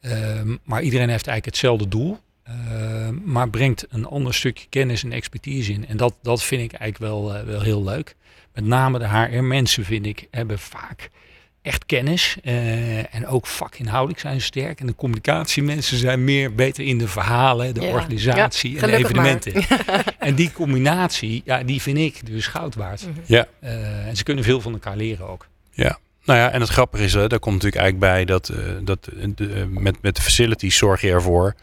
Ehm, 0.01 0.55
maar 0.63 0.81
iedereen 0.81 1.09
heeft 1.09 1.27
eigenlijk 1.27 1.45
hetzelfde 1.45 1.87
doel, 1.87 2.19
ehm, 2.43 3.15
maar 3.23 3.49
brengt 3.49 3.85
een 3.89 4.05
ander 4.05 4.33
stukje 4.33 4.67
kennis 4.69 5.03
en 5.03 5.11
expertise 5.11 5.73
in. 5.73 5.87
En 5.87 5.97
dat, 5.97 6.15
dat 6.21 6.43
vind 6.43 6.61
ik 6.61 6.79
eigenlijk 6.79 7.11
wel, 7.11 7.35
eh, 7.35 7.43
wel 7.43 7.61
heel 7.61 7.83
leuk. 7.83 8.15
Met 8.53 8.65
name 8.65 8.99
de 8.99 9.07
HR-mensen 9.07 9.85
vind 9.85 10.05
ik 10.05 10.27
hebben 10.31 10.59
vaak 10.59 11.09
echt 11.63 11.85
kennis 11.85 12.37
eh, 12.43 13.15
en 13.15 13.27
ook 13.27 13.47
vakinhoudelijk 13.47 14.19
zijn 14.19 14.39
ze 14.39 14.45
sterk. 14.45 14.79
En 14.79 14.85
de 14.85 14.95
communicatiemensen 14.95 15.97
zijn 15.97 16.23
meer 16.23 16.55
beter 16.55 16.85
in 16.85 16.97
de 16.97 17.07
verhalen, 17.07 17.73
de 17.73 17.81
Ja. 17.81 17.87
organisatie 17.91 18.79
en 18.79 18.87
de 18.87 18.95
evenementen. 18.97 19.53
En 20.19 20.35
die 20.35 20.51
combinatie, 20.51 21.41
ja, 21.45 21.63
die 21.63 21.81
vind 21.81 21.97
ik 21.97 22.25
dus 22.25 22.47
goud 22.47 22.75
waard. 22.75 23.01
Mhm. 23.07 23.19
Ja. 23.25 23.47
Eh, 23.59 24.07
en 24.07 24.17
ze 24.17 24.23
kunnen 24.23 24.43
veel 24.43 24.61
van 24.61 24.73
elkaar 24.73 24.95
leren 24.97 25.27
ook. 25.27 25.47
Nou 26.25 26.39
ja, 26.39 26.51
en 26.51 26.61
het 26.61 26.69
grappige 26.69 27.03
is, 27.03 27.13
hè, 27.13 27.27
daar 27.27 27.39
komt 27.39 27.63
natuurlijk 27.63 27.81
eigenlijk 27.81 28.13
bij 28.13 28.25
dat, 28.25 28.49
eh, 28.49 28.57
dat 28.81 29.09
de, 29.35 29.67
met, 29.69 30.01
met 30.01 30.15
de 30.15 30.21
facilities 30.21 30.77
zorg 30.77 31.01
je 31.01 31.11
ervoor 31.11 31.55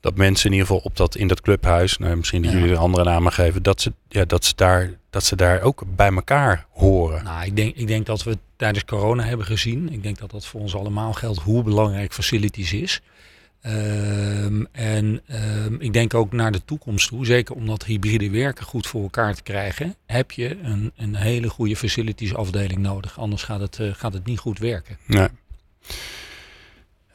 dat 0.00 0.16
mensen 0.16 0.46
in 0.46 0.52
ieder 0.52 0.66
geval 0.66 0.82
op 0.84 0.96
dat, 0.96 1.16
in 1.16 1.28
dat 1.28 1.40
clubhuis, 1.40 1.98
nou, 1.98 2.16
misschien 2.16 2.42
dat 2.42 2.52
Ja. 2.52 2.58
jullie 2.58 2.74
er 2.74 2.80
andere 2.80 3.04
namen 3.04 3.32
geven, 3.32 3.62
dat 3.62 3.80
ze, 3.80 3.92
ja, 4.08 4.24
dat, 4.24 4.44
ze 4.44 4.52
daar, 4.56 4.90
dat 5.10 5.24
ze 5.24 5.36
daar 5.36 5.62
ook 5.62 5.82
bij 5.96 6.12
elkaar 6.12 6.66
horen. 6.70 7.24
Nou, 7.24 7.44
ik 7.44 7.56
denk, 7.56 7.76
ik 7.76 7.86
denk 7.86 8.06
dat 8.06 8.22
we 8.22 8.38
tijdens 8.56 8.84
corona 8.84 9.24
hebben 9.24 9.46
gezien. 9.46 9.92
Ik 9.92 10.02
denk 10.02 10.18
dat 10.18 10.30
dat 10.30 10.46
voor 10.46 10.60
ons 10.60 10.74
allemaal 10.74 11.12
geldt 11.12 11.40
hoe 11.40 11.62
belangrijk 11.62 12.12
facilities 12.12 12.72
is. 12.72 13.00
Ehm, 13.60 14.64
en 14.72 15.20
ehm, 15.26 15.74
ik 15.78 15.92
denk 15.92 16.14
ook 16.14 16.32
naar 16.32 16.52
de 16.52 16.64
toekomst 16.64 17.08
toe, 17.08 17.26
zeker 17.26 17.54
om 17.54 17.66
dat 17.66 17.84
hybride 17.84 18.30
werken 18.30 18.64
goed 18.64 18.86
voor 18.86 19.02
elkaar 19.02 19.34
te 19.34 19.42
krijgen, 19.42 19.94
heb 20.06 20.30
je 20.30 20.58
een, 20.62 20.92
een 20.96 21.14
hele 21.14 21.48
goede 21.48 21.76
facilities 21.76 22.34
afdeling 22.34 22.80
nodig. 22.80 23.18
Anders 23.18 23.42
gaat 23.42 23.60
het, 23.60 23.78
eh, 23.78 23.88
gaat 23.92 24.12
het 24.12 24.26
niet 24.26 24.38
goed 24.38 24.58
werken. 24.58 24.96
Nee. 25.06 25.28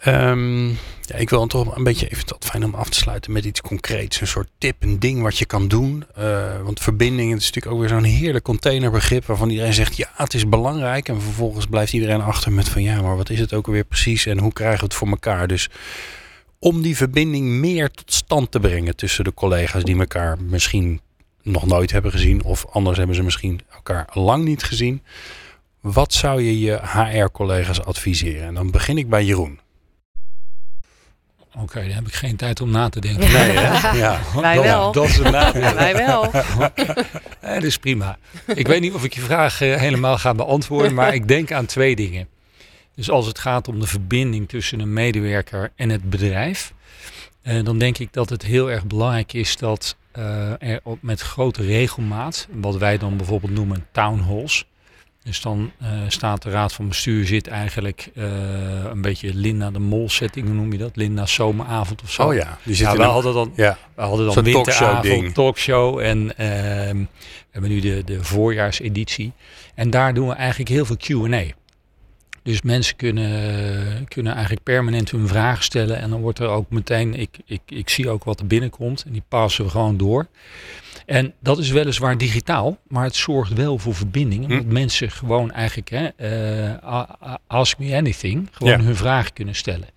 Ehm, 0.05 0.67
ja, 1.01 1.15
ik 1.15 1.29
wil 1.29 1.39
dan 1.39 1.47
toch 1.47 1.75
een 1.75 1.83
beetje 1.83 2.07
even 2.09 2.27
dat 2.27 2.45
fijn 2.45 2.65
om 2.65 2.73
af 2.73 2.89
te 2.89 2.97
sluiten 2.97 3.31
met 3.31 3.45
iets 3.45 3.61
concreets. 3.61 4.21
Een 4.21 4.27
soort 4.27 4.49
tip, 4.57 4.83
een 4.83 4.99
ding 4.99 5.21
wat 5.21 5.37
je 5.37 5.45
kan 5.45 5.67
doen. 5.67 6.05
Eh, 6.15 6.61
want 6.61 6.79
verbinding 6.79 7.35
is 7.35 7.45
natuurlijk 7.45 7.75
ook 7.75 7.79
weer 7.79 7.89
zo'n 7.89 8.03
heerlijk 8.03 8.43
containerbegrip 8.43 9.25
waarvan 9.25 9.49
iedereen 9.49 9.73
zegt 9.73 9.97
ja, 9.97 10.09
het 10.13 10.33
is 10.33 10.49
belangrijk. 10.49 11.09
En 11.09 11.21
vervolgens 11.21 11.65
blijft 11.65 11.93
iedereen 11.93 12.21
achter 12.21 12.51
met 12.51 12.69
van 12.69 12.83
ja, 12.83 13.01
maar 13.01 13.17
wat 13.17 13.29
is 13.29 13.39
het 13.39 13.53
ook 13.53 13.67
alweer 13.67 13.83
precies 13.83 14.25
en 14.25 14.39
hoe 14.39 14.53
krijgen 14.53 14.79
we 14.79 14.85
het 14.85 14.93
voor 14.93 15.07
elkaar? 15.07 15.47
Dus 15.47 15.69
om 16.59 16.81
die 16.81 16.95
verbinding 16.95 17.45
meer 17.47 17.91
tot 17.91 18.13
stand 18.13 18.51
te 18.51 18.59
brengen 18.59 18.95
tussen 18.95 19.23
de 19.23 19.33
collega's 19.33 19.83
die 19.83 19.99
elkaar 19.99 20.37
misschien 20.41 21.01
nog 21.41 21.65
nooit 21.65 21.91
hebben 21.91 22.11
gezien 22.11 22.43
of 22.43 22.65
anders 22.71 22.97
hebben 22.97 23.15
ze 23.15 23.23
misschien 23.23 23.61
elkaar 23.73 24.07
lang 24.13 24.43
niet 24.43 24.63
gezien. 24.63 25.01
Wat 25.81 26.13
zou 26.13 26.41
je 26.41 26.59
je 26.59 26.79
HR-collega's 26.83 27.81
adviseren? 27.81 28.47
En 28.47 28.53
dan 28.53 28.71
begin 28.71 28.97
ik 28.97 29.09
bij 29.09 29.23
Jeroen. 29.23 29.63
Oké, 31.57 31.79
dan 31.81 31.89
heb 31.91 32.07
ik 32.07 32.13
geen 32.13 32.35
tijd 32.35 32.61
om 32.61 32.69
na 32.71 32.89
te 32.89 32.99
denken. 32.99 33.31
Nee, 33.31 33.57
hè? 33.57 33.97
Ja. 33.97 34.21
Wij 34.41 34.55
Dat- 34.55 34.63
wel. 34.63 34.91
Dat 34.91 35.05
is 35.05 35.17
een 35.17 35.31
nadeel. 35.31 35.73
Wij 35.83 35.95
wel. 35.95 36.31
Dat 37.55 37.63
is 37.63 37.77
prima. 37.77 38.17
Ik 38.55 38.67
weet 38.67 38.81
niet 38.81 38.93
of 38.93 39.03
ik 39.03 39.13
je 39.13 39.21
vraag 39.21 39.61
eh, 39.61 39.75
helemaal 39.75 40.17
ga 40.17 40.33
beantwoorden, 40.33 40.93
maar 40.93 41.13
ik 41.13 41.27
denk 41.27 41.51
aan 41.51 41.65
twee 41.65 41.95
dingen. 41.95 42.27
Dus 42.95 43.09
als 43.09 43.25
het 43.25 43.39
gaat 43.39 43.67
om 43.67 43.79
de 43.79 43.87
verbinding 43.87 44.49
tussen 44.49 44.79
een 44.79 44.93
medewerker 44.93 45.71
en 45.75 45.89
het 45.89 46.09
bedrijf, 46.09 46.73
eh, 47.41 47.63
dan 47.63 47.77
denk 47.77 47.97
ik 47.97 48.13
dat 48.13 48.29
het 48.29 48.41
heel 48.41 48.71
erg 48.71 48.85
belangrijk 48.85 49.33
is 49.33 49.57
dat 49.57 49.95
eh, 50.11 50.61
er 50.61 50.79
op, 50.83 50.97
met 51.01 51.21
grote 51.21 51.63
regelmaat, 51.63 52.47
wat 52.51 52.77
wij 52.77 52.97
dan 52.97 53.17
bijvoorbeeld 53.17 53.51
noemen 53.53 53.87
town 53.91 54.19
halls. 54.19 54.65
Dus 55.25 55.41
dan 55.41 55.71
eh, 55.79 55.89
staat 56.07 56.41
de 56.41 56.49
raad 56.49 56.73
van 56.73 56.87
bestuur 56.87 57.25
zit 57.25 57.47
eigenlijk 57.47 58.09
eh, 58.15 58.23
een 58.83 59.01
beetje 59.01 59.33
Linda 59.33 59.71
de 59.71 59.79
Mol 59.79 60.09
setting, 60.09 60.45
hoe 60.45 60.55
noem 60.55 60.71
je 60.71 60.77
dat? 60.77 60.95
Linda 60.95 61.25
zomeravond 61.25 62.01
of 62.01 62.11
zo. 62.11 62.23
Oh 62.23 62.33
ja, 62.33 62.57
die 62.63 62.75
zit 62.75 62.87
Ja, 62.87 62.97
we 62.97 63.03
hadden 63.03 63.33
dan 63.33 63.51
ja. 63.55 63.77
we 63.95 64.01
hadden 64.01 64.25
dan 64.25 64.43
winteravond, 64.43 64.75
talkshow-ding. 64.77 65.33
talkshow 65.33 65.99
en 65.99 66.37
ehm, 66.37 66.97
we 66.97 67.51
hebben 67.51 67.69
nu 67.69 67.79
de, 67.79 68.03
de 68.03 68.23
voorjaarseditie. 68.23 69.31
En 69.75 69.89
daar 69.89 70.13
doen 70.13 70.27
we 70.27 70.33
eigenlijk 70.33 70.69
heel 70.69 70.85
veel 70.85 70.97
Q&A. 70.97 71.43
Dus 72.43 72.61
mensen 72.61 72.95
kunnen, 72.95 74.07
kunnen 74.07 74.33
eigenlijk 74.33 74.63
permanent 74.63 75.11
hun 75.11 75.27
vragen 75.27 75.63
stellen. 75.63 75.97
En 75.97 76.09
dan 76.09 76.21
wordt 76.21 76.39
er 76.39 76.47
ook 76.47 76.69
meteen, 76.69 77.13
ik, 77.13 77.37
ik, 77.45 77.61
ik 77.65 77.89
zie 77.89 78.09
ook 78.09 78.23
wat 78.23 78.39
er 78.39 78.47
binnenkomt. 78.47 79.03
En 79.05 79.11
die 79.11 79.23
passen 79.27 79.65
we 79.65 79.71
gewoon 79.71 79.97
door. 79.97 80.27
En 81.05 81.33
dat 81.39 81.57
is 81.59 81.69
weliswaar 81.69 82.17
digitaal, 82.17 82.77
maar 82.87 83.03
het 83.03 83.15
zorgt 83.15 83.53
wel 83.53 83.77
voor 83.79 83.95
verbinding. 83.95 84.43
Omdat 84.43 84.63
Hm. 84.63 84.71
mensen 84.73 85.11
gewoon 85.11 85.51
eigenlijk, 85.51 85.89
hè, 85.89 86.05
eh, 86.07 87.33
ask 87.47 87.77
me 87.77 87.95
anything, 87.95 88.49
gewoon 88.51 88.73
Ja. 88.79 88.85
hun 88.85 88.95
vragen 88.95 89.33
kunnen 89.33 89.55
stellen. 89.55 89.87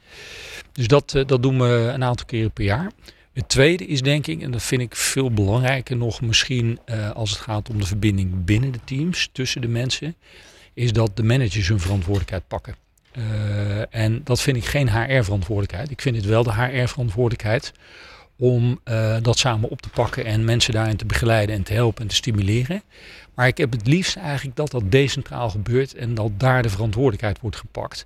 Dus 0.72 0.86
dat, 0.86 1.14
eh, 1.14 1.26
dat 1.26 1.42
doen 1.42 1.58
we 1.58 1.90
een 1.94 2.04
aantal 2.04 2.26
keren 2.26 2.50
per 2.52 2.64
jaar. 2.64 2.90
Het 3.32 3.48
tweede 3.48 3.86
is 3.86 4.02
denk 4.02 4.26
ik, 4.26 4.42
en 4.42 4.50
dat 4.50 4.62
vind 4.62 4.82
ik 4.82 4.96
veel 4.96 5.30
belangrijker 5.30 5.96
nog 5.96 6.20
misschien 6.20 6.78
eh, 6.84 7.10
als 7.10 7.30
het 7.30 7.38
gaat 7.38 7.70
om 7.70 7.78
de 7.80 7.86
verbinding 7.86 8.44
binnen 8.44 8.72
de 8.72 8.80
teams, 8.84 9.28
tussen 9.32 9.60
de 9.60 9.68
mensen, 9.68 10.14
is 10.74 10.92
dat 10.92 11.16
de 11.16 11.22
managers 11.22 11.68
hun 11.68 11.80
verantwoordelijkheid 11.80 12.48
pakken. 12.48 12.74
En 13.90 14.20
dat 14.24 14.40
vind 14.40 14.56
ik 14.56 14.64
geen 14.64 14.88
HR-verantwoordelijkheid. 14.90 15.90
Ik 15.90 16.00
vind 16.00 16.16
het 16.16 16.24
wel 16.24 16.42
de 16.42 16.52
HR-verantwoordelijkheid 16.54 17.72
om 18.38 18.80
eh, 18.84 19.16
dat 19.22 19.38
samen 19.38 19.68
op 19.70 19.82
te 19.82 19.88
pakken 19.88 20.24
en 20.24 20.44
mensen 20.44 20.72
daarin 20.72 20.96
te 20.96 21.06
begeleiden 21.06 21.54
en 21.56 21.62
te 21.62 21.72
helpen 21.72 22.02
en 22.02 22.08
te 22.08 22.14
stimuleren. 22.14 22.82
Maar 23.34 23.46
ik 23.46 23.58
heb 23.58 23.72
het 23.72 23.86
liefst 23.86 24.16
eigenlijk 24.16 24.56
dat 24.56 24.70
dat 24.70 24.82
decentraal 24.90 25.50
gebeurt 25.50 25.94
en 25.94 26.14
dat 26.14 26.30
daar 26.36 26.62
de 26.62 26.68
verantwoordelijkheid 26.68 27.40
wordt 27.40 27.56
gepakt. 27.56 28.04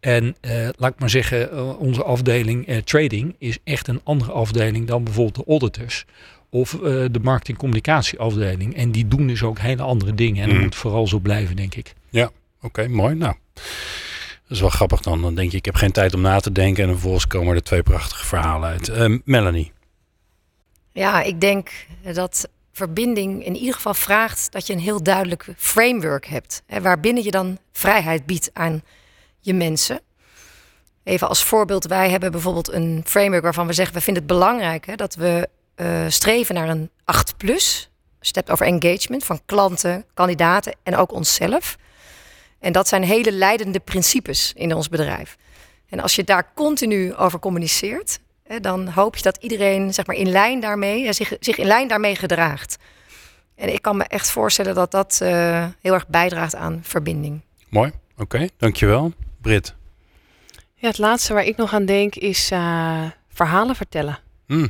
En 0.00 0.36
eh, 0.40 0.68
laat 0.76 0.92
ik 0.92 0.98
maar 1.00 1.10
zeggen, 1.10 1.50
eh, 1.52 1.80
onze 1.80 2.02
afdeling 2.04 2.82
trading 2.84 3.34
is 3.38 3.58
echt 3.64 3.88
een 3.88 4.00
andere 4.04 4.32
afdeling 4.32 4.86
dan 4.86 5.04
bijvoorbeeld 5.04 5.46
de 5.46 5.50
auditors 5.50 6.04
of 6.50 6.70
de 6.80 7.18
marketing-communicatieafdeling. 7.22 8.76
En 8.76 8.90
die 8.92 9.08
doen 9.08 9.26
dus 9.26 9.42
ook 9.42 9.58
hele 9.58 9.82
andere 9.82 10.14
dingen. 10.14 10.42
En 10.42 10.46
dat 10.46 10.54
Mhm. 10.54 10.64
moet 10.64 10.74
vooral 10.74 11.06
zo 11.06 11.18
blijven, 11.18 11.56
denk 11.56 11.74
ik. 11.74 11.94
Oké, 12.62 12.88
mooi. 12.88 13.14
Nou, 13.14 13.34
dat 14.48 14.56
is 14.56 14.60
wel 14.60 14.70
grappig 14.70 15.00
dan. 15.00 15.22
Dan 15.22 15.34
denk 15.34 15.50
je, 15.50 15.56
ik 15.56 15.64
heb 15.64 15.74
geen 15.74 15.92
tijd 15.92 16.14
om 16.14 16.20
na 16.20 16.40
te 16.40 16.52
denken. 16.52 16.84
En 16.84 16.90
vervolgens 16.90 17.26
komen 17.26 17.54
er 17.54 17.62
twee 17.62 17.82
prachtige 17.82 18.26
verhalen 18.26 18.68
uit. 18.68 18.88
Eh, 18.88 19.14
Melanie. 19.24 19.72
Ja, 20.92 21.22
ik 21.22 21.40
denk 21.40 21.70
dat 22.12 22.48
verbinding 22.72 23.44
in 23.44 23.56
ieder 23.56 23.74
geval 23.74 23.94
vraagt 23.94 24.52
dat 24.52 24.66
je 24.66 24.72
een 24.72 24.78
heel 24.78 25.02
duidelijk 25.02 25.48
framework 25.56 26.26
hebt. 26.26 26.62
Hè, 26.66 26.80
waarbinnen 26.80 27.22
je 27.22 27.30
dan 27.30 27.58
vrijheid 27.72 28.26
biedt 28.26 28.50
aan 28.52 28.82
je 29.40 29.54
mensen. 29.54 30.00
Even 31.04 31.28
als 31.28 31.44
voorbeeld, 31.44 31.86
wij 31.86 32.10
hebben 32.10 32.30
bijvoorbeeld 32.30 32.72
een 32.72 33.02
framework 33.06 33.42
waarvan 33.42 33.66
we 33.66 33.72
zeggen, 33.72 33.94
we 33.94 34.00
vinden 34.00 34.22
het 34.22 34.32
belangrijk 34.32 34.86
hè, 34.86 34.94
dat 34.94 35.14
we 35.14 35.48
eh, 35.74 36.04
streven 36.08 36.54
naar 36.54 36.68
een 36.68 36.90
8 37.04 37.36
plus. 37.36 37.90
Hebt 38.20 38.50
over 38.50 38.66
engagement 38.66 39.24
van 39.24 39.40
klanten, 39.46 40.04
kandidaten 40.14 40.74
en 40.82 40.96
ook 40.96 41.12
onszelf. 41.12 41.76
En 42.60 42.72
dat 42.72 42.88
zijn 42.88 43.02
hele 43.02 43.32
leidende 43.32 43.80
principes 43.80 44.52
in 44.56 44.74
ons 44.74 44.88
bedrijf. 44.88 45.36
En 45.88 46.00
als 46.00 46.16
je 46.16 46.24
daar 46.24 46.50
continu 46.54 47.14
over 47.14 47.38
communiceert, 47.38 48.18
hè, 48.42 48.60
dan 48.60 48.88
hoop 48.88 49.16
je 49.16 49.22
dat 49.22 49.36
iedereen 49.40 49.94
zeg 49.94 50.06
maar, 50.06 50.16
in 50.16 50.30
lijn 50.30 50.60
daarmee, 50.60 51.12
zich, 51.12 51.32
zich 51.40 51.56
in 51.56 51.66
lijn 51.66 51.88
daarmee 51.88 52.16
gedraagt. 52.16 52.76
En 53.54 53.72
ik 53.72 53.82
kan 53.82 53.96
me 53.96 54.04
echt 54.04 54.30
voorstellen 54.30 54.74
dat 54.74 54.90
dat 54.90 55.18
eh, 55.22 55.66
heel 55.80 55.94
erg 55.94 56.08
bijdraagt 56.08 56.54
aan 56.54 56.80
verbinding. 56.82 57.40
Mooi. 57.68 57.92
Oké, 58.16 58.48
dankjewel. 58.56 59.12
Brit. 59.40 59.74
Ja, 60.74 60.88
het 60.88 60.98
laatste 60.98 61.32
waar 61.32 61.44
ik 61.44 61.56
nog 61.56 61.72
aan 61.74 61.84
denk 61.84 62.14
is 62.14 62.50
eh, 62.50 63.04
verhalen 63.28 63.76
vertellen. 63.76 64.18
Hm, 64.46 64.68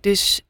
Dus 0.00 0.40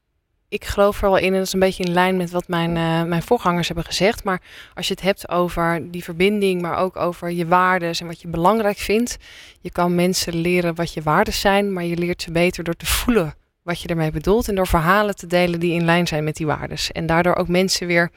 ik 0.48 0.64
geloof 0.64 1.02
er 1.02 1.10
wel 1.10 1.18
in, 1.18 1.26
en 1.26 1.32
dat 1.32 1.46
is 1.46 1.52
een 1.52 1.60
beetje 1.60 1.84
in 1.84 1.92
lijn 1.92 2.16
met 2.16 2.30
wat 2.30 2.48
mijn, 2.48 2.76
eh, 2.76 3.02
mijn 3.02 3.22
voorgangers 3.22 3.66
hebben 3.66 3.84
gezegd. 3.84 4.24
Maar 4.24 4.40
als 4.74 4.88
je 4.88 4.94
het 4.94 5.02
hebt 5.02 5.28
over 5.28 5.90
die 5.90 6.04
verbinding, 6.04 6.62
maar 6.62 6.76
ook 6.76 6.96
over 6.96 7.30
je 7.30 7.46
waarden 7.46 7.92
en 7.92 8.06
wat 8.06 8.20
je 8.20 8.28
belangrijk 8.28 8.78
vindt. 8.78 9.16
Je 9.60 9.70
kan 9.70 9.94
mensen 9.94 10.34
leren 10.34 10.74
wat 10.74 10.92
je 10.92 11.02
waarden 11.02 11.34
zijn, 11.34 11.72
maar 11.72 11.84
je 11.84 11.96
leert 11.96 12.22
ze 12.22 12.32
beter 12.32 12.64
door 12.64 12.76
te 12.76 12.86
voelen 12.86 13.34
wat 13.62 13.80
je 13.80 13.88
ermee 13.88 14.10
bedoelt. 14.10 14.48
En 14.48 14.54
door 14.54 14.66
verhalen 14.66 15.16
te 15.16 15.26
delen 15.26 15.60
die 15.60 15.72
in 15.72 15.84
lijn 15.84 16.06
zijn 16.06 16.24
met 16.24 16.36
die 16.36 16.46
waarden. 16.46 16.78
En 16.92 17.06
daardoor 17.06 17.34
ook 17.34 17.48
mensen 17.48 17.86
weer 17.86 18.10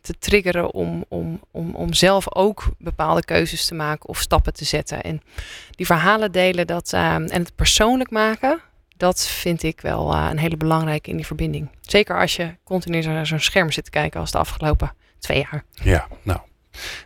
te 0.00 0.14
triggeren 0.18 0.72
om, 0.74 1.04
om, 1.08 1.40
om, 1.50 1.74
om 1.74 1.92
zelf 1.92 2.34
ook 2.34 2.64
bepaalde 2.78 3.24
keuzes 3.24 3.66
te 3.66 3.74
maken 3.74 4.08
of 4.08 4.18
stappen 4.18 4.52
te 4.52 4.64
zetten. 4.64 5.02
En 5.02 5.22
die 5.70 5.86
verhalen 5.86 6.32
delen 6.32 6.66
dat, 6.66 6.92
eh, 6.92 7.14
en 7.14 7.30
het 7.30 7.54
persoonlijk 7.54 8.10
maken, 8.10 8.60
dat 8.98 9.26
vind 9.26 9.62
ik 9.62 9.80
wel 9.80 10.12
eh, 10.12 10.26
een 10.30 10.38
hele 10.38 10.56
belangrijke 10.56 11.10
in 11.10 11.16
die 11.16 11.26
verbinding. 11.26 11.70
Zeker 11.80 12.20
als 12.20 12.36
je 12.36 12.54
continu 12.64 13.00
naar 13.00 13.26
zo'n 13.26 13.40
scherm 13.40 13.70
zit 13.70 13.84
te 13.84 13.90
kijken 13.90 14.20
als 14.20 14.30
de 14.30 14.38
afgelopen 14.38 14.92
twee 15.18 15.46
jaar. 15.50 15.64
ja, 15.72 16.08
nou. 16.22 16.38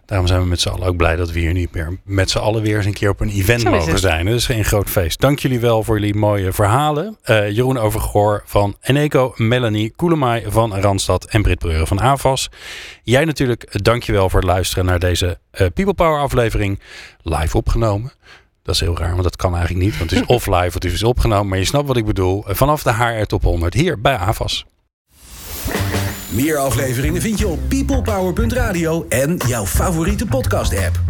Daarom 0.07 0.27
zijn 0.27 0.41
we 0.41 0.47
met 0.47 0.61
z'n 0.61 0.69
allen 0.69 0.87
ook 0.87 0.97
blij 0.97 1.17
dat 1.17 1.31
we 1.31 1.41
hier 1.41 1.53
niet 1.53 1.75
meer 1.75 1.99
met 2.05 2.31
z'n 2.31 2.39
allen 2.39 2.63
weer 2.63 2.77
eens 2.77 2.87
een 2.87 2.93
keer 2.93 3.09
op 3.11 3.21
een 3.21 3.29
event 3.29 3.65
mogen 3.65 3.99
zijn. 3.99 4.27
Dat 4.27 4.35
is 4.35 4.49
een 4.49 4.65
groot 4.65 4.91
feest. 4.91 5.21
Dank 5.21 5.39
jullie 5.39 5.61
wel 5.61 5.83
voor 5.83 5.99
jullie 5.99 6.15
mooie 6.15 6.53
verhalen. 6.53 7.19
Eh, 7.23 7.51
Jeroen 7.51 7.79
Overgoor 7.79 8.43
van 8.47 8.77
Eneco, 8.81 9.33
Melanie 9.37 9.91
Koelemaai 9.97 10.45
van 10.49 10.75
Randstad 10.75 11.25
en 11.25 11.43
Brit 11.43 11.59
Breuren 11.59 11.87
van 11.87 12.01
AVAS. 12.01 12.51
Jij 13.03 13.25
natuurlijk, 13.25 13.85
dankjewel 13.85 14.31
voor 14.31 14.41
het 14.41 14.49
luisteren 14.49 14.85
naar 14.85 14.99
deze 14.99 15.39
eh, 15.51 15.67
People 15.75 15.95
Power 15.95 16.21
aflevering. 16.21 16.81
Live 17.23 17.57
opgenomen. 17.57 18.13
Dat 18.63 18.75
is 18.75 18.81
heel 18.81 18.99
raar, 18.99 19.11
want 19.11 19.23
dat 19.23 19.37
kan 19.37 19.55
eigenlijk 19.55 19.85
niet. 19.85 19.99
Want 19.99 20.11
het 20.11 20.21
is 20.21 20.27
of 20.27 20.47
live, 20.47 20.67
of 20.67 20.75
het 20.75 20.85
is 20.85 21.03
opgenomen. 21.03 21.49
Maar 21.49 21.59
je 21.59 21.65
snapt 21.65 21.87
wat 21.87 21.97
ik 21.97 22.05
bedoel. 22.05 22.49
Eh, 22.49 22.55
Vanaf 22.55 22.83
de 22.83 22.93
HR 22.95 23.25
Top 23.27 23.43
100 23.43 23.75
hier 23.75 24.01
bij 24.01 24.17
AVAS. 24.17 24.67
Meer 26.29 26.57
afleveringen 26.59 27.21
vind 27.21 27.39
je 27.39 27.47
op 27.49 27.59
peoplepower.radio 27.69 29.07
en 29.09 29.37
jouw 29.47 29.67
favoriete 29.67 30.27
podcast 30.27 30.77
app. 30.87 31.01